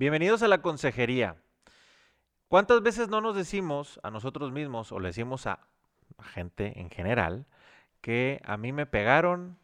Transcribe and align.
Bienvenidos 0.00 0.42
a 0.42 0.48
la 0.48 0.62
consejería. 0.62 1.36
¿Cuántas 2.48 2.80
veces 2.80 3.10
no 3.10 3.20
nos 3.20 3.36
decimos 3.36 4.00
a 4.02 4.10
nosotros 4.10 4.50
mismos 4.50 4.92
o 4.92 4.98
le 4.98 5.08
decimos 5.08 5.46
a, 5.46 5.66
gente 6.22 6.80
en 6.80 6.88
general 6.88 7.44
que 8.00 8.40
a 8.46 8.56
mí 8.56 8.72
me 8.72 8.86
pegaron 8.86 9.58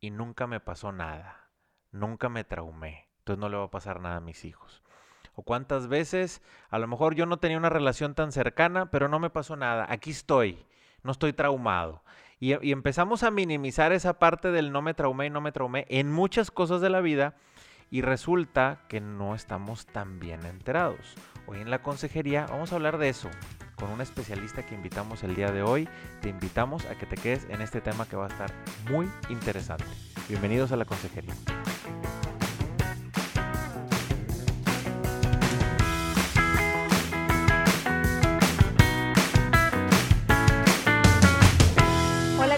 y 0.00 0.12
nunca 0.12 0.46
me 0.46 0.60
pasó 0.60 0.92
nada? 0.92 1.50
Nunca 1.92 2.30
me 2.30 2.42
traumé. 2.42 3.10
Entonces 3.18 3.38
no 3.38 3.50
le 3.50 3.58
va 3.58 3.64
a 3.64 3.70
pasar 3.70 4.00
nada 4.00 4.16
a 4.16 4.20
mis 4.20 4.46
hijos. 4.46 4.82
O 5.34 5.42
cuántas 5.42 5.88
veces, 5.88 6.40
a 6.70 6.78
lo 6.78 6.86
mejor 6.86 7.14
yo 7.14 7.26
no 7.26 7.36
tenía 7.36 7.58
una 7.58 7.68
relación 7.68 8.14
tan 8.14 8.32
cercana, 8.32 8.90
pero 8.90 9.08
no 9.08 9.18
me 9.18 9.28
pasó 9.28 9.56
nada. 9.56 9.84
Aquí 9.90 10.10
estoy, 10.10 10.64
no 11.02 11.12
estoy 11.12 11.34
traumado. 11.34 12.02
Y, 12.40 12.54
y 12.66 12.72
empezamos 12.72 13.24
a 13.24 13.30
minimizar 13.30 13.92
esa 13.92 14.18
parte 14.18 14.52
del 14.52 14.72
no 14.72 14.80
me 14.80 14.94
traumé 14.94 15.26
y 15.26 15.30
no 15.30 15.42
me 15.42 15.52
traumé 15.52 15.84
en 15.90 16.10
muchas 16.10 16.50
cosas 16.50 16.80
de 16.80 16.88
la 16.88 17.02
vida 17.02 17.34
y 17.90 18.02
resulta 18.02 18.80
que 18.88 19.00
no 19.00 19.34
estamos 19.34 19.86
tan 19.86 20.18
bien 20.18 20.44
enterados. 20.44 21.14
Hoy 21.46 21.60
en 21.60 21.70
la 21.70 21.82
consejería 21.82 22.46
vamos 22.46 22.72
a 22.72 22.76
hablar 22.76 22.98
de 22.98 23.08
eso 23.08 23.30
con 23.76 23.90
un 23.90 24.00
especialista 24.00 24.64
que 24.64 24.74
invitamos 24.74 25.22
el 25.22 25.34
día 25.34 25.52
de 25.52 25.62
hoy. 25.62 25.88
Te 26.20 26.28
invitamos 26.28 26.84
a 26.86 26.96
que 26.96 27.06
te 27.06 27.16
quedes 27.16 27.46
en 27.50 27.60
este 27.60 27.80
tema 27.80 28.06
que 28.06 28.16
va 28.16 28.24
a 28.24 28.28
estar 28.28 28.50
muy 28.90 29.08
interesante. 29.28 29.84
Bienvenidos 30.28 30.72
a 30.72 30.76
la 30.76 30.84
consejería. 30.84 31.34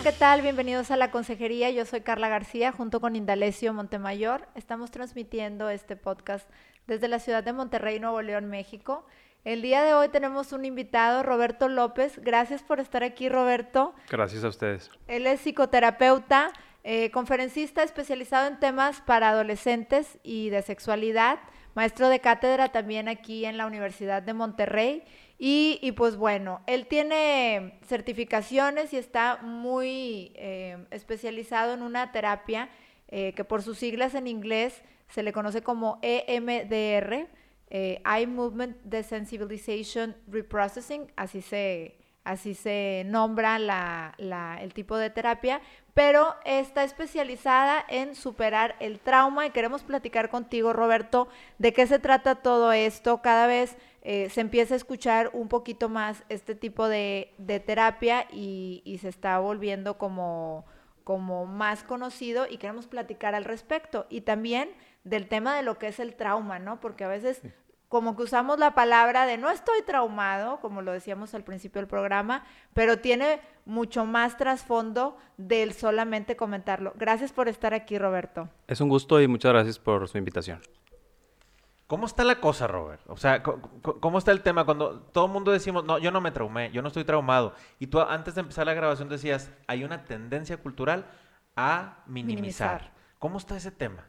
¿Qué 0.08 0.14
tal? 0.14 0.40
Bienvenidos 0.40 0.90
a 0.90 0.96
la 0.96 1.10
consejería. 1.10 1.70
Yo 1.70 1.84
soy 1.84 2.00
Carla 2.00 2.30
García 2.30 2.72
junto 2.72 2.98
con 2.98 3.14
Indalecio 3.14 3.74
Montemayor. 3.74 4.48
Estamos 4.54 4.90
transmitiendo 4.90 5.68
este 5.68 5.96
podcast 5.96 6.48
desde 6.86 7.08
la 7.08 7.18
ciudad 7.18 7.44
de 7.44 7.52
Monterrey, 7.52 8.00
Nuevo 8.00 8.22
León, 8.22 8.46
México. 8.46 9.04
El 9.44 9.60
día 9.60 9.82
de 9.84 9.92
hoy 9.92 10.08
tenemos 10.08 10.54
un 10.54 10.64
invitado, 10.64 11.22
Roberto 11.22 11.68
López. 11.68 12.18
Gracias 12.22 12.62
por 12.62 12.80
estar 12.80 13.04
aquí, 13.04 13.28
Roberto. 13.28 13.92
Gracias 14.08 14.44
a 14.44 14.48
ustedes. 14.48 14.90
Él 15.08 15.26
es 15.26 15.42
psicoterapeuta, 15.42 16.52
eh, 16.84 17.10
conferencista 17.10 17.82
especializado 17.82 18.46
en 18.46 18.58
temas 18.58 19.02
para 19.02 19.28
adolescentes 19.28 20.18
y 20.22 20.48
de 20.48 20.62
sexualidad, 20.62 21.38
maestro 21.74 22.08
de 22.08 22.20
cátedra 22.20 22.70
también 22.70 23.08
aquí 23.08 23.44
en 23.44 23.56
la 23.56 23.66
Universidad 23.66 24.22
de 24.22 24.34
Monterrey. 24.34 25.04
Y, 25.40 25.92
pues 25.92 26.16
bueno, 26.16 26.62
él 26.66 26.86
tiene 26.88 27.78
certificaciones 27.86 28.92
y 28.92 28.96
está 28.96 29.38
muy 29.40 30.32
eh, 30.34 30.84
especializado 30.90 31.74
en 31.74 31.82
una 31.82 32.10
terapia 32.10 32.68
eh, 33.06 33.32
que 33.34 33.44
por 33.44 33.62
sus 33.62 33.78
siglas 33.78 34.14
en 34.16 34.26
inglés 34.26 34.82
se 35.08 35.22
le 35.22 35.32
conoce 35.32 35.62
como 35.62 35.98
EMDR, 36.02 37.28
eh, 37.70 38.02
Eye 38.04 38.26
Movement 38.26 38.76
Desensibilization 38.82 40.16
Reprocessing, 40.26 41.10
así 41.16 41.40
se, 41.40 41.98
así 42.24 42.54
se 42.54 43.04
nombra 43.06 43.58
la, 43.58 44.58
el 44.60 44.74
tipo 44.74 44.96
de 44.96 45.10
terapia, 45.10 45.60
pero 45.98 46.36
está 46.44 46.84
especializada 46.84 47.84
en 47.88 48.14
superar 48.14 48.76
el 48.78 49.00
trauma 49.00 49.46
y 49.46 49.50
queremos 49.50 49.82
platicar 49.82 50.30
contigo, 50.30 50.72
Roberto, 50.72 51.26
de 51.58 51.72
qué 51.72 51.88
se 51.88 51.98
trata 51.98 52.36
todo 52.36 52.70
esto. 52.70 53.20
Cada 53.20 53.48
vez 53.48 53.76
eh, 54.02 54.30
se 54.30 54.40
empieza 54.40 54.74
a 54.74 54.76
escuchar 54.76 55.28
un 55.32 55.48
poquito 55.48 55.88
más 55.88 56.22
este 56.28 56.54
tipo 56.54 56.86
de, 56.88 57.34
terapia 57.66 58.28
y, 58.30 58.96
se 59.00 59.08
está 59.08 59.40
volviendo 59.40 59.98
como, 59.98 60.66
como 61.02 61.46
más 61.46 61.82
conocido 61.82 62.46
y 62.48 62.58
queremos 62.58 62.86
platicar 62.86 63.34
al 63.34 63.44
respecto. 63.44 64.06
Y 64.08 64.20
también 64.20 64.70
del 65.02 65.26
tema 65.26 65.56
de 65.56 65.64
lo 65.64 65.80
que 65.80 65.88
es 65.88 65.98
el 65.98 66.14
trauma, 66.14 66.60
¿no? 66.60 66.78
Porque 66.78 67.02
a 67.02 67.08
veces 67.08 67.42
como 67.88 68.16
que 68.16 68.22
usamos 68.22 68.58
la 68.58 68.74
palabra 68.74 69.26
de 69.26 69.38
no 69.38 69.50
estoy 69.50 69.82
traumado, 69.82 70.60
como 70.60 70.82
lo 70.82 70.92
decíamos 70.92 71.34
al 71.34 71.42
principio 71.42 71.80
del 71.80 71.88
programa, 71.88 72.44
pero 72.74 72.98
tiene 72.98 73.40
mucho 73.68 74.06
más 74.06 74.38
trasfondo 74.38 75.18
del 75.36 75.74
solamente 75.74 76.36
comentarlo. 76.36 76.94
Gracias 76.96 77.32
por 77.32 77.48
estar 77.48 77.74
aquí, 77.74 77.98
Roberto. 77.98 78.48
Es 78.66 78.80
un 78.80 78.88
gusto 78.88 79.20
y 79.20 79.28
muchas 79.28 79.52
gracias 79.52 79.78
por 79.78 80.08
su 80.08 80.16
invitación. 80.16 80.60
¿Cómo 81.86 82.06
está 82.06 82.24
la 82.24 82.40
cosa, 82.40 82.66
Robert? 82.66 83.02
O 83.06 83.16
sea, 83.16 83.42
¿cómo 83.42 84.18
está 84.18 84.32
el 84.32 84.42
tema 84.42 84.64
cuando 84.64 85.00
todo 85.00 85.26
el 85.26 85.32
mundo 85.32 85.52
decimos, 85.52 85.84
no, 85.84 85.98
yo 85.98 86.10
no 86.10 86.20
me 86.20 86.30
traumé, 86.30 86.70
yo 86.70 86.82
no 86.82 86.88
estoy 86.88 87.04
traumado? 87.04 87.54
Y 87.78 87.86
tú 87.86 88.00
antes 88.00 88.34
de 88.34 88.40
empezar 88.40 88.66
la 88.66 88.74
grabación 88.74 89.08
decías, 89.08 89.50
hay 89.66 89.84
una 89.84 90.04
tendencia 90.04 90.56
cultural 90.56 91.06
a 91.54 92.02
minimizar. 92.06 92.92
¿Cómo 93.18 93.36
está 93.36 93.56
ese 93.56 93.70
tema? 93.70 94.06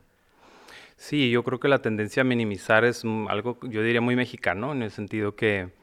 Sí, 0.96 1.32
yo 1.32 1.44
creo 1.44 1.60
que 1.60 1.68
la 1.68 1.82
tendencia 1.82 2.22
a 2.22 2.26
minimizar 2.26 2.86
es 2.86 3.04
algo, 3.28 3.58
yo 3.64 3.82
diría, 3.82 4.02
muy 4.02 4.16
mexicano, 4.16 4.72
en 4.72 4.84
el 4.84 4.92
sentido 4.92 5.36
que 5.36 5.74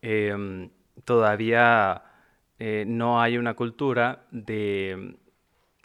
em, 0.00 0.70
todavía 1.04 2.02
eh, 2.64 2.84
no 2.86 3.20
hay 3.20 3.38
una 3.38 3.54
cultura 3.54 4.24
de 4.30 5.16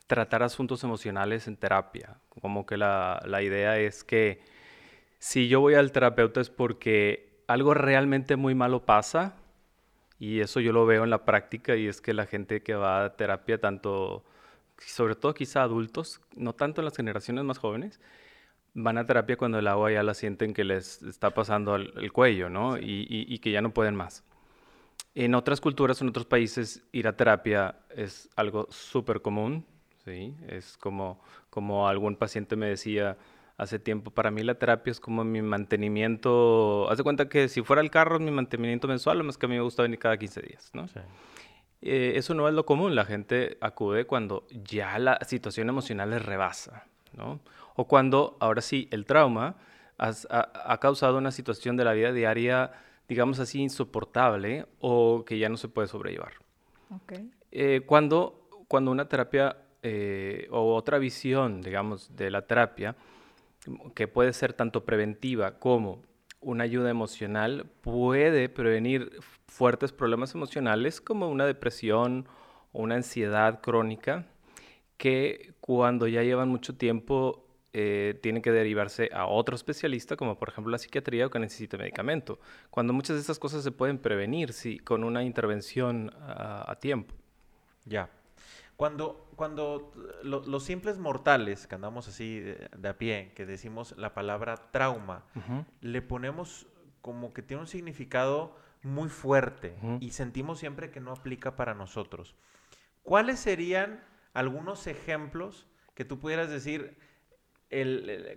tratar 0.05 0.43
asuntos 0.43 0.83
emocionales 0.83 1.47
en 1.47 1.57
terapia. 1.57 2.17
Como 2.39 2.67
que 2.67 2.77
la, 2.77 3.19
la 3.25 3.41
idea 3.41 3.79
es 3.79 4.03
que 4.03 4.41
si 5.17 5.47
yo 5.47 5.59
voy 5.59 5.73
al 5.73 5.91
terapeuta 5.91 6.39
es 6.39 6.51
porque 6.51 7.41
algo 7.47 7.73
realmente 7.73 8.35
muy 8.35 8.53
malo 8.53 8.85
pasa 8.85 9.33
y 10.19 10.41
eso 10.41 10.59
yo 10.59 10.71
lo 10.71 10.85
veo 10.85 11.03
en 11.03 11.09
la 11.09 11.25
práctica 11.25 11.75
y 11.75 11.87
es 11.87 11.99
que 11.99 12.13
la 12.13 12.27
gente 12.27 12.61
que 12.61 12.75
va 12.75 13.05
a 13.05 13.15
terapia, 13.15 13.59
tanto, 13.59 14.23
sobre 14.77 15.15
todo 15.15 15.33
quizá 15.33 15.63
adultos, 15.63 16.21
no 16.35 16.53
tanto 16.53 16.81
en 16.81 16.85
las 16.85 16.95
generaciones 16.95 17.43
más 17.43 17.57
jóvenes, 17.57 17.99
van 18.75 18.99
a 18.99 19.05
terapia 19.07 19.35
cuando 19.35 19.57
el 19.57 19.67
agua 19.67 19.91
ya 19.91 20.03
la 20.03 20.13
sienten 20.13 20.53
que 20.53 20.63
les 20.63 21.01
está 21.01 21.31
pasando 21.31 21.75
el, 21.75 22.11
cuello, 22.11 22.51
¿no? 22.51 22.77
Y, 22.77 23.39
que 23.39 23.49
ya 23.49 23.61
no 23.63 23.71
pueden 23.71 23.95
más. 23.95 24.23
En 25.19 25.33
otras 25.33 25.59
culturas, 25.59 25.99
en 26.01 26.09
otros 26.09 26.27
países, 26.27 26.83
ir 26.91 27.07
a 27.07 27.17
terapia 27.17 27.79
es 27.89 28.29
algo 28.35 28.67
súper 28.69 29.23
común, 29.23 29.65
¿sí? 30.05 30.35
Es 30.47 30.77
como, 30.77 31.19
como 31.49 31.87
algún 31.87 32.15
paciente 32.15 32.55
me 32.55 32.67
decía, 32.67 33.17
hace 33.57 33.79
tiempo. 33.79 34.11
Para 34.11 34.29
mí 34.29 34.43
la 34.43 34.53
terapia 34.53 34.91
es 34.91 34.99
como 34.99 35.23
mi 35.23 35.41
mantenimiento. 35.41 36.87
Haz 36.87 36.99
de 36.99 37.03
cuenta 37.03 37.29
que 37.29 37.49
si 37.49 37.63
fuera 37.63 37.81
el 37.81 37.89
carro, 37.89 38.19
mi 38.19 38.29
mantenimiento 38.29 38.87
mensual, 38.87 39.17
lo 39.17 39.23
más 39.23 39.39
que 39.39 39.47
a 39.47 39.49
mí 39.49 39.55
me 39.55 39.61
gusta 39.61 39.81
venir 39.81 39.97
cada 39.97 40.17
15 40.17 40.41
días, 40.41 40.69
¿no? 40.73 40.85
Eh, 41.81 42.13
eso 42.15 42.35
no 42.35 42.47
es 42.47 42.53
lo 42.53 42.67
común. 42.67 42.93
La 42.93 43.03
gente 43.03 43.57
acude 43.59 44.05
cuando 44.05 44.45
ya 44.51 44.99
la 44.99 45.17
situación 45.25 45.67
emocional 45.67 46.11
les 46.11 46.23
rebasa, 46.23 46.85
¿no? 47.13 47.39
O 47.75 47.87
cuando, 47.87 48.37
ahora 48.39 48.61
sí, 48.61 48.87
el 48.91 49.07
trauma 49.07 49.55
ha, 49.97 50.77
causado 50.79 51.17
una 51.17 51.31
situación 51.31 51.75
de 51.75 51.85
la 51.85 51.93
vida 51.93 52.11
diaria, 52.11 52.71
digamos 53.07 53.39
así, 53.39 53.61
insoportable 53.61 54.65
o 54.79 55.23
que 55.25 55.37
ya 55.37 55.49
no 55.49 55.57
se 55.57 55.67
puede 55.67 55.87
sobrellevar. 55.87 56.33
Okay. 57.03 57.29
Eh, 57.51 57.81
cuando, 57.85 58.47
cuando 58.67 58.91
una 58.91 59.07
terapia 59.07 59.57
eh, 59.83 60.47
o 60.51 60.75
otra 60.75 60.97
visión, 60.97 61.61
digamos, 61.61 62.15
de 62.15 62.31
la 62.31 62.45
terapia 62.45 62.95
que 63.95 64.07
puede 64.07 64.33
ser 64.33 64.53
tanto 64.53 64.85
preventiva 64.85 65.59
como 65.59 66.01
una 66.39 66.63
ayuda 66.63 66.89
emocional, 66.89 67.65
puede 67.81 68.49
prevenir 68.49 69.19
fuertes 69.47 69.91
problemas 69.91 70.35
emocionales 70.35 71.01
como 71.01 71.29
una 71.29 71.45
depresión 71.45 72.27
o 72.71 72.81
una 72.81 72.95
ansiedad 72.95 73.61
crónica 73.61 74.25
que 74.97 75.53
cuando 75.61 76.07
ya 76.07 76.23
llevan 76.23 76.49
mucho 76.49 76.75
tiempo 76.75 77.46
eh, 77.73 78.17
tienen 78.21 78.41
que 78.41 78.51
derivarse 78.51 79.09
a 79.13 79.27
otro 79.27 79.55
especialista, 79.55 80.15
como 80.15 80.37
por 80.37 80.49
ejemplo 80.49 80.71
la 80.71 80.77
psiquiatría 80.77 81.27
o 81.27 81.29
que 81.29 81.39
necesite 81.39 81.77
medicamento. 81.77 82.39
Cuando 82.69 82.93
muchas 82.93 83.15
de 83.15 83.21
estas 83.21 83.39
cosas 83.39 83.63
se 83.63 83.71
pueden 83.71 83.97
prevenir 83.97 84.53
sí, 84.53 84.79
con 84.79 85.03
una 85.03 85.23
intervención 85.23 86.11
a 86.19 86.75
tiempo. 86.79 87.13
Ya. 87.85 88.09
Cuando, 88.77 89.27
cuando 89.35 89.91
los 90.21 90.63
simples 90.63 90.99
mortales, 90.99 91.65
que 91.65 91.73
andamos 91.73 92.07
así 92.07 92.39
de, 92.39 92.87
a 92.87 92.93
pie, 92.93 93.31
que 93.35 93.47
decimos 93.47 93.95
la 93.97 94.13
palabra 94.13 94.69
trauma, 94.71 95.25
le 95.81 96.03
ponemos 96.03 96.67
como 97.01 97.33
que 97.33 97.41
tiene 97.41 97.61
un 97.61 97.67
significado 97.67 98.55
muy 98.83 99.09
fuerte 99.09 99.75
y 99.99 100.11
sentimos 100.11 100.59
siempre 100.59 100.91
que 100.91 100.99
no 100.99 101.11
aplica 101.11 101.55
para 101.55 101.73
nosotros. 101.73 102.35
¿Cuáles 103.01 103.39
serían 103.39 104.03
algunos 104.33 104.85
ejemplos 104.85 105.65
que 105.95 106.05
tú 106.05 106.19
pudieras 106.19 106.51
decir, 106.51 106.95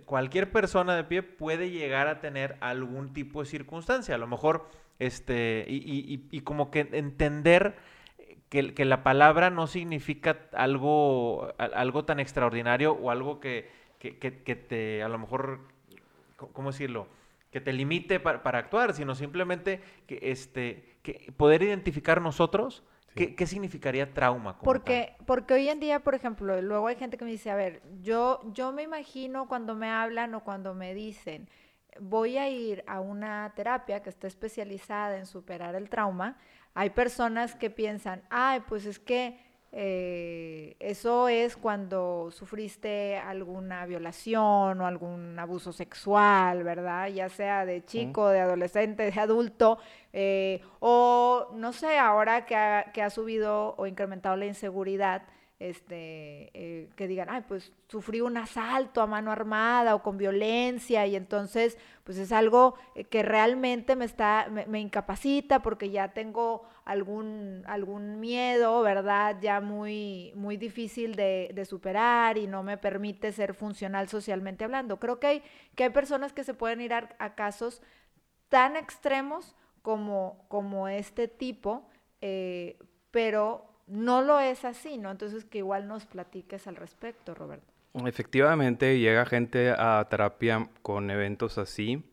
cualquier 0.05 0.51
persona 0.51 0.95
de 0.95 1.03
pie 1.03 1.23
puede 1.23 1.69
llegar 1.69 2.07
a 2.07 2.19
tener 2.19 2.57
algún 2.59 3.13
tipo 3.13 3.41
de 3.41 3.45
circunstancia? 3.45 4.15
A 4.15 4.17
lo 4.17 4.27
mejor, 4.27 4.69
este, 4.99 5.65
y, 5.67 6.27
y 6.31 6.41
como 6.41 6.71
que 6.71 6.87
entender 6.91 7.75
que, 8.51 8.83
la 8.83 9.01
palabra 9.01 9.49
no 9.49 9.65
significa 9.65 10.37
algo, 10.51 11.53
algo 11.57 12.03
tan 12.03 12.19
extraordinario 12.19 12.91
o 12.91 13.09
algo 13.09 13.39
que, 13.39 13.69
te, 13.97 15.01
a 15.01 15.07
lo 15.07 15.17
mejor, 15.17 15.61
¿cómo 16.35 16.71
decirlo? 16.71 17.07
Que 17.49 17.61
te 17.61 17.71
limite 17.71 18.19
para, 18.19 18.59
actuar, 18.59 18.93
sino 18.93 19.15
simplemente 19.15 19.81
que, 20.05 20.19
este, 20.23 20.97
que 21.01 21.31
poder 21.37 21.63
identificar 21.63 22.21
nosotros 22.21 22.83
¿Qué, 23.15 23.45
significaría 23.45 24.13
trauma? 24.13 24.57
porque, 24.59 25.15
porque 25.25 25.53
hoy 25.53 25.69
en 25.69 25.79
día, 25.79 25.99
por 25.99 26.15
ejemplo, 26.15 26.61
luego 26.61 26.87
hay 26.87 26.95
gente 26.95 27.17
que 27.17 27.25
me 27.25 27.31
dice, 27.31 27.51
a 27.51 27.55
ver, 27.55 27.81
yo, 28.01 28.39
yo 28.53 28.71
me 28.71 28.83
imagino 28.83 29.47
cuando 29.47 29.75
me 29.75 29.89
hablan 29.89 30.33
o 30.33 30.43
cuando 30.43 30.73
me 30.73 30.93
dicen, 30.93 31.49
voy 31.99 32.37
a 32.37 32.49
ir 32.49 32.83
a 32.87 33.01
una 33.01 33.51
terapia 33.55 34.01
que 34.01 34.09
está 34.09 34.27
especializada 34.27 35.17
en 35.17 35.25
superar 35.25 35.75
el 35.75 35.89
trauma, 35.89 36.37
hay 36.73 36.91
personas 36.91 37.55
que 37.55 37.69
piensan, 37.69 38.23
ay, 38.29 38.61
pues 38.67 38.85
es 38.85 38.97
que 38.97 39.37
eh, 39.73 40.75
eso 40.79 41.29
es 41.29 41.55
cuando 41.55 42.29
sufriste 42.31 43.15
alguna 43.17 43.85
violación 43.85 44.81
o 44.81 44.85
algún 44.85 45.39
abuso 45.39 45.71
sexual, 45.71 46.63
¿verdad? 46.63 47.07
Ya 47.07 47.29
sea 47.29 47.65
de 47.65 47.85
chico, 47.85 48.27
de 48.27 48.41
adolescente, 48.41 49.09
de 49.09 49.19
adulto, 49.19 49.79
eh, 50.11 50.61
o 50.81 51.51
no 51.53 51.71
sé, 51.71 51.97
ahora 51.97 52.45
que 52.45 52.55
ha, 52.55 52.91
que 52.91 53.01
ha 53.01 53.09
subido 53.09 53.75
o 53.77 53.87
incrementado 53.87 54.35
la 54.35 54.45
inseguridad, 54.45 55.23
este, 55.61 56.49
eh, 56.55 56.89
que 56.95 57.07
digan, 57.07 57.29
ay, 57.29 57.43
pues 57.47 57.71
sufrí 57.87 58.19
un 58.19 58.35
asalto 58.35 58.99
a 58.99 59.05
mano 59.05 59.31
armada 59.31 59.93
o 59.93 60.01
con 60.01 60.17
violencia 60.17 61.05
y 61.05 61.15
entonces, 61.15 61.77
pues 62.03 62.17
es 62.17 62.31
algo 62.31 62.73
eh, 62.95 63.03
que 63.03 63.21
realmente 63.21 63.95
me 63.95 64.05
está, 64.05 64.47
me, 64.49 64.79
incapacita 64.79 65.61
porque 65.61 65.91
ya 65.91 66.13
tengo 66.13 66.63
algún, 66.83 67.61
algún 67.67 68.19
miedo, 68.19 68.81
¿verdad? 68.81 69.37
Ya 69.39 69.61
muy, 69.61 70.31
muy 70.33 70.57
difícil 70.57 71.15
de, 71.15 71.51
de, 71.53 71.65
superar 71.65 72.39
y 72.39 72.47
no 72.47 72.63
me 72.63 72.79
permite 72.79 73.31
ser 73.31 73.53
funcional 73.53 74.09
socialmente 74.09 74.63
hablando. 74.63 74.99
Creo 74.99 75.19
que 75.19 75.27
hay, 75.27 75.43
que 75.75 75.83
hay 75.83 75.91
personas 75.91 76.33
que 76.33 76.43
se 76.43 76.55
pueden 76.55 76.81
ir 76.81 76.95
a, 76.95 77.35
casos 77.35 77.83
tan 78.49 78.75
extremos 78.77 79.55
como, 79.83 80.43
como 80.47 80.87
este 80.87 81.27
tipo, 81.27 81.87
eh, 82.19 82.79
pero 83.11 83.70
no 83.87 84.21
lo 84.21 84.39
es 84.39 84.65
así, 84.65 84.97
¿no? 84.97 85.11
Entonces 85.11 85.45
que 85.45 85.59
igual 85.59 85.87
nos 85.87 86.05
platiques 86.05 86.67
al 86.67 86.75
respecto, 86.75 87.33
Roberto. 87.33 87.71
Efectivamente, 88.05 88.99
llega 88.99 89.25
gente 89.25 89.71
a 89.71 90.07
terapia 90.09 90.69
con 90.81 91.11
eventos 91.11 91.57
así. 91.57 92.03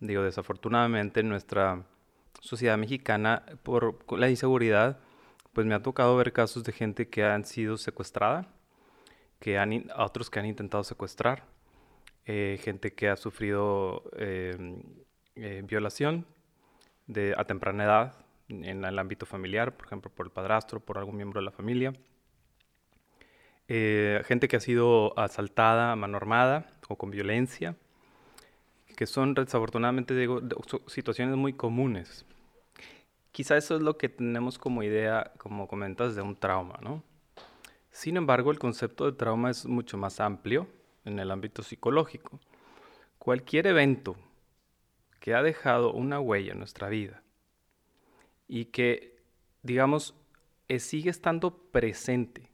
Digo, 0.00 0.22
desafortunadamente 0.22 1.20
en 1.20 1.28
nuestra 1.28 1.84
sociedad 2.40 2.76
mexicana, 2.76 3.44
por 3.62 3.98
la 4.18 4.28
inseguridad, 4.28 4.98
pues 5.52 5.66
me 5.66 5.74
ha 5.74 5.82
tocado 5.82 6.16
ver 6.16 6.32
casos 6.32 6.64
de 6.64 6.72
gente 6.72 7.08
que 7.08 7.24
han 7.24 7.44
sido 7.44 7.76
secuestrada, 7.76 8.48
que 9.38 9.58
han, 9.58 9.90
otros 9.96 10.28
que 10.28 10.40
han 10.40 10.46
intentado 10.46 10.82
secuestrar, 10.82 11.44
eh, 12.24 12.58
gente 12.62 12.94
que 12.94 13.08
ha 13.08 13.16
sufrido 13.16 14.04
eh, 14.16 14.56
eh, 15.36 15.62
violación 15.64 16.26
de, 17.06 17.34
a 17.36 17.44
temprana 17.44 17.84
edad, 17.84 18.21
en 18.64 18.84
el 18.84 18.98
ámbito 18.98 19.26
familiar, 19.26 19.76
por 19.76 19.86
ejemplo, 19.86 20.10
por 20.10 20.26
el 20.26 20.32
padrastro, 20.32 20.80
por 20.80 20.98
algún 20.98 21.16
miembro 21.16 21.40
de 21.40 21.44
la 21.44 21.50
familia. 21.52 21.92
Eh, 23.68 24.22
gente 24.26 24.48
que 24.48 24.56
ha 24.56 24.60
sido 24.60 25.18
asaltada 25.18 25.92
a 25.92 26.66
o 26.88 26.96
con 26.96 27.10
violencia, 27.10 27.76
que 28.96 29.06
son 29.06 29.34
desafortunadamente 29.34 30.28
situaciones 30.88 31.36
muy 31.36 31.54
comunes. 31.54 32.26
Quizá 33.30 33.56
eso 33.56 33.76
es 33.76 33.82
lo 33.82 33.96
que 33.96 34.10
tenemos 34.10 34.58
como 34.58 34.82
idea, 34.82 35.32
como 35.38 35.66
comentas, 35.68 36.14
de 36.14 36.20
un 36.20 36.36
trauma, 36.36 36.78
¿no? 36.82 37.02
Sin 37.90 38.16
embargo, 38.16 38.50
el 38.50 38.58
concepto 38.58 39.06
de 39.06 39.16
trauma 39.16 39.50
es 39.50 39.64
mucho 39.64 39.96
más 39.96 40.20
amplio 40.20 40.66
en 41.04 41.18
el 41.18 41.30
ámbito 41.30 41.62
psicológico. 41.62 42.40
Cualquier 43.18 43.68
evento 43.68 44.16
que 45.20 45.34
ha 45.34 45.42
dejado 45.42 45.92
una 45.92 46.20
huella 46.20 46.52
en 46.52 46.58
nuestra 46.58 46.88
vida, 46.88 47.21
y 48.52 48.66
que, 48.66 49.16
digamos, 49.62 50.14
eh, 50.68 50.78
sigue 50.78 51.08
estando 51.08 51.56
presente 51.72 52.50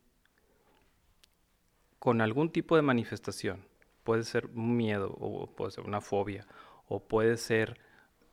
con 1.99 2.21
algún 2.21 2.53
tipo 2.53 2.77
de 2.77 2.83
manifestación. 2.83 3.65
Puede 4.05 4.23
ser 4.23 4.47
un 4.47 4.77
miedo 4.77 5.17
o 5.19 5.51
puede 5.51 5.73
ser 5.73 5.85
una 5.85 6.01
fobia 6.01 6.47
o 6.87 7.01
puede 7.01 7.37
ser 7.37 7.81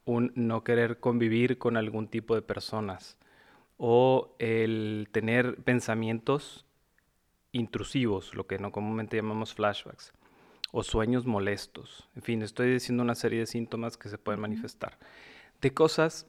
un 0.05 0.31
no 0.35 0.63
querer 0.63 0.99
convivir 0.99 1.57
con 1.57 1.75
algún 1.75 2.07
tipo 2.07 2.35
de 2.35 2.43
personas 2.43 3.17
o 3.77 4.35
el 4.37 5.09
tener 5.11 5.55
pensamientos 5.63 6.67
intrusivos, 7.51 8.35
lo 8.35 8.45
que 8.45 8.59
no 8.59 8.71
comúnmente 8.71 9.17
llamamos 9.17 9.55
flashbacks, 9.55 10.13
o 10.71 10.83
sueños 10.83 11.25
molestos. 11.25 12.07
En 12.15 12.21
fin, 12.21 12.43
estoy 12.43 12.71
diciendo 12.71 13.01
una 13.01 13.15
serie 13.15 13.39
de 13.39 13.47
síntomas 13.47 13.97
que 13.97 14.09
se 14.09 14.19
pueden 14.19 14.41
manifestar. 14.41 14.99
De 15.61 15.73
cosas 15.73 16.27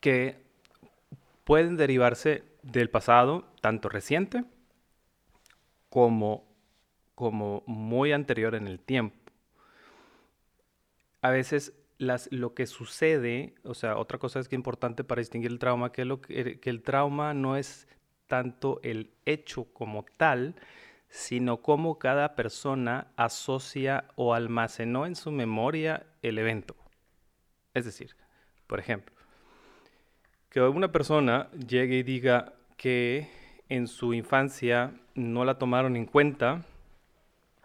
que 0.00 0.44
pueden 1.46 1.76
derivarse 1.76 2.42
del 2.64 2.90
pasado, 2.90 3.44
tanto 3.60 3.88
reciente 3.88 4.42
como, 5.88 6.44
como 7.14 7.62
muy 7.66 8.10
anterior 8.10 8.56
en 8.56 8.66
el 8.66 8.80
tiempo. 8.80 9.16
A 11.22 11.30
veces 11.30 11.72
las, 11.98 12.28
lo 12.32 12.52
que 12.54 12.66
sucede, 12.66 13.54
o 13.62 13.74
sea, 13.74 13.96
otra 13.96 14.18
cosa 14.18 14.40
es 14.40 14.48
que 14.48 14.56
es 14.56 14.58
importante 14.58 15.04
para 15.04 15.20
distinguir 15.20 15.52
el 15.52 15.60
trauma, 15.60 15.92
que, 15.92 16.04
lo 16.04 16.20
que, 16.20 16.58
que 16.58 16.68
el 16.68 16.82
trauma 16.82 17.32
no 17.32 17.56
es 17.56 17.86
tanto 18.26 18.80
el 18.82 19.14
hecho 19.24 19.72
como 19.72 20.04
tal, 20.16 20.56
sino 21.08 21.62
cómo 21.62 22.00
cada 22.00 22.34
persona 22.34 23.12
asocia 23.14 24.08
o 24.16 24.34
almacenó 24.34 25.06
en 25.06 25.14
su 25.14 25.30
memoria 25.30 26.06
el 26.22 26.38
evento. 26.38 26.74
Es 27.72 27.84
decir, 27.84 28.16
por 28.66 28.80
ejemplo, 28.80 29.15
que 30.56 30.62
una 30.62 30.90
persona 30.90 31.50
llegue 31.68 31.98
y 31.98 32.02
diga 32.02 32.54
que 32.78 33.28
en 33.68 33.86
su 33.86 34.14
infancia 34.14 34.94
no 35.14 35.44
la 35.44 35.58
tomaron 35.58 35.96
en 35.96 36.06
cuenta, 36.06 36.64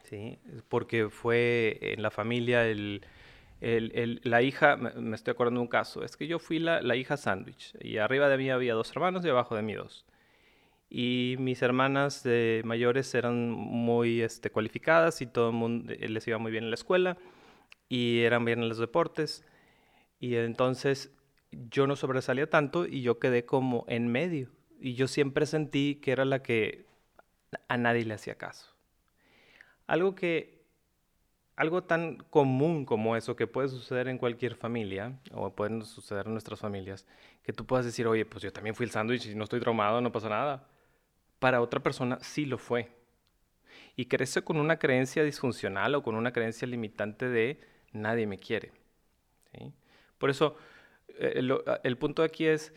¿sí? 0.04 0.40
porque 0.68 1.08
fue 1.10 1.80
en 1.80 2.02
la 2.02 2.12
familia 2.12 2.68
el, 2.68 3.02
la 3.62 4.42
hija, 4.42 4.76
me 4.76 5.16
estoy 5.16 5.32
acordando 5.32 5.62
de 5.62 5.64
un 5.64 5.70
caso, 5.70 6.04
es 6.04 6.18
que 6.18 6.28
yo 6.28 6.38
fui 6.38 6.60
la, 6.60 6.96
hija 6.98 7.16
sándwich 7.16 7.78
y 7.80 7.96
arriba 7.96 8.28
de 8.28 8.38
mí 8.38 8.50
había 8.50 8.74
dos 8.74 8.92
hermanos 8.92 9.24
y 9.24 9.30
abajo 9.30 9.56
de 9.56 9.62
mí 9.62 9.74
dos. 9.74 10.06
Y 10.90 11.38
mis 11.40 11.62
hermanas 11.62 12.26
mayores 12.66 13.16
eran 13.16 13.52
muy 13.52 14.22
este, 14.22 14.50
cualificadas 14.50 15.22
y 15.22 15.28
todo 15.28 15.52
el 15.52 15.56
mundo 15.56 15.94
les 15.98 16.28
iba 16.28 16.40
muy 16.40 16.52
bien 16.52 16.66
en 16.66 16.72
la 16.72 16.76
escuela 16.76 17.16
y 17.88 18.20
eran 18.24 18.44
bien 18.44 18.62
en 18.62 18.68
los 18.68 18.80
deportes. 18.80 19.46
Y 20.20 20.36
entonces 20.36 21.10
yo 21.52 21.88
no 21.88 21.96
sobresalía 21.96 22.50
tanto 22.50 22.86
y 22.86 23.02
yo 23.02 23.20
quedé 23.20 23.46
como 23.46 23.86
en 23.88 24.08
medio. 24.08 24.50
Y 24.80 24.96
yo 24.96 25.08
siempre 25.08 25.46
sentí 25.46 25.96
que 25.96 26.12
era 26.12 26.26
la 26.26 26.42
que 26.42 26.86
a 27.68 27.78
nadie 27.78 28.06
le 28.06 28.14
hacía 28.14 28.36
caso. 28.36 28.74
Algo 29.88 30.16
que, 30.16 30.66
algo 31.56 31.84
tan 31.84 32.18
común 32.30 32.86
como 32.86 33.16
eso 33.16 33.36
que 33.36 33.48
puede 33.48 33.68
suceder 33.68 34.08
en 34.08 34.18
cualquier 34.18 34.56
familia, 34.56 35.20
o 35.34 35.54
pueden 35.54 35.84
suceder 35.84 36.28
en 36.28 36.34
nuestras 36.34 36.60
familias, 36.60 37.06
que 37.44 37.54
tú 37.54 37.66
puedas 37.66 37.86
decir, 37.86 38.08
oye, 38.08 38.26
pues 38.26 38.44
yo 38.44 38.54
también 38.54 38.76
fui 38.76 38.86
el 38.86 38.92
sándwich 38.92 39.28
y 39.28 39.36
no 39.36 39.44
estoy 39.44 39.60
traumado, 39.60 40.02
no 40.02 40.12
pasa 40.12 40.30
nada. 40.30 40.68
Para 41.40 41.62
otra 41.62 41.82
persona 41.82 42.18
sí 42.22 42.46
lo 42.46 42.58
fue. 42.58 42.92
Y 43.96 44.06
crece 44.06 44.44
con 44.44 44.58
una 44.58 44.80
creencia 44.80 45.24
disfuncional 45.24 45.96
o 45.96 46.04
con 46.04 46.16
una 46.16 46.32
creencia 46.32 46.68
limitante 46.68 47.28
de 47.28 47.60
nadie 47.92 48.26
me 48.26 48.38
quiere. 48.38 48.72
Por 50.18 50.30
eso, 50.30 50.56
eh, 51.20 51.48
ah, 51.68 51.80
el 51.84 51.98
punto 51.98 52.24
aquí 52.24 52.46
es, 52.46 52.74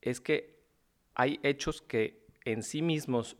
es 0.00 0.20
que 0.20 0.62
hay 1.14 1.40
hechos 1.42 1.82
que 1.82 2.26
en 2.44 2.62
sí 2.62 2.82
mismos 2.82 3.36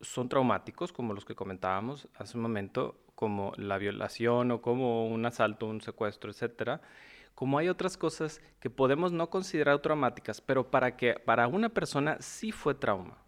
son 0.00 0.28
traumáticos, 0.28 0.92
como 0.92 1.14
los 1.14 1.24
que 1.24 1.34
comentábamos 1.34 2.08
hace 2.14 2.36
un 2.36 2.42
momento, 2.42 3.00
como 3.14 3.52
la 3.56 3.78
violación 3.78 4.50
o 4.50 4.60
como 4.60 5.08
un 5.08 5.24
asalto, 5.26 5.66
un 5.66 5.80
secuestro, 5.80 6.30
etcétera. 6.30 6.80
Como 7.34 7.58
hay 7.58 7.68
otras 7.68 7.96
cosas 7.96 8.40
que 8.60 8.70
podemos 8.70 9.12
no 9.12 9.28
considerar 9.28 9.80
traumáticas, 9.80 10.40
pero 10.40 10.70
para 10.70 10.96
que 10.96 11.14
para 11.14 11.48
una 11.48 11.68
persona 11.68 12.16
sí 12.20 12.52
fue 12.52 12.74
trauma. 12.74 13.18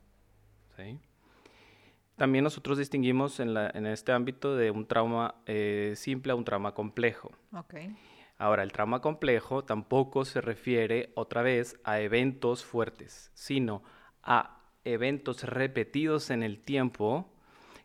También 2.17 2.45
nosotros 2.45 2.79
distinguimos 2.79 3.41
en, 3.41 3.55
la, 3.55 3.71
en, 3.75 3.87
este 3.87 4.13
ámbito 4.13 4.57
de 4.57 4.71
un 4.71 4.87
trauma 4.87 5.35
eh, 5.47 5.95
simple 5.97 6.33
a 6.33 6.37
un 6.37 6.45
trauma 6.45 6.73
complejo. 6.73 7.31
Okay. 7.53 7.97
Ahora, 8.39 8.63
el 8.63 8.71
trauma 8.71 9.01
complejo 9.01 9.65
tampoco 9.65 10.25
se 10.25 10.41
refiere 10.41 11.11
otra 11.17 11.43
vez 11.43 11.81
a 11.83 11.99
eventos 11.99 12.65
fuertes, 12.65 13.33
sino 13.35 13.83
a 14.23 14.61
eventos 14.85 15.43
repetidos 15.43 16.31
en 16.31 16.45
el 16.45 16.61
tiempo 16.61 17.29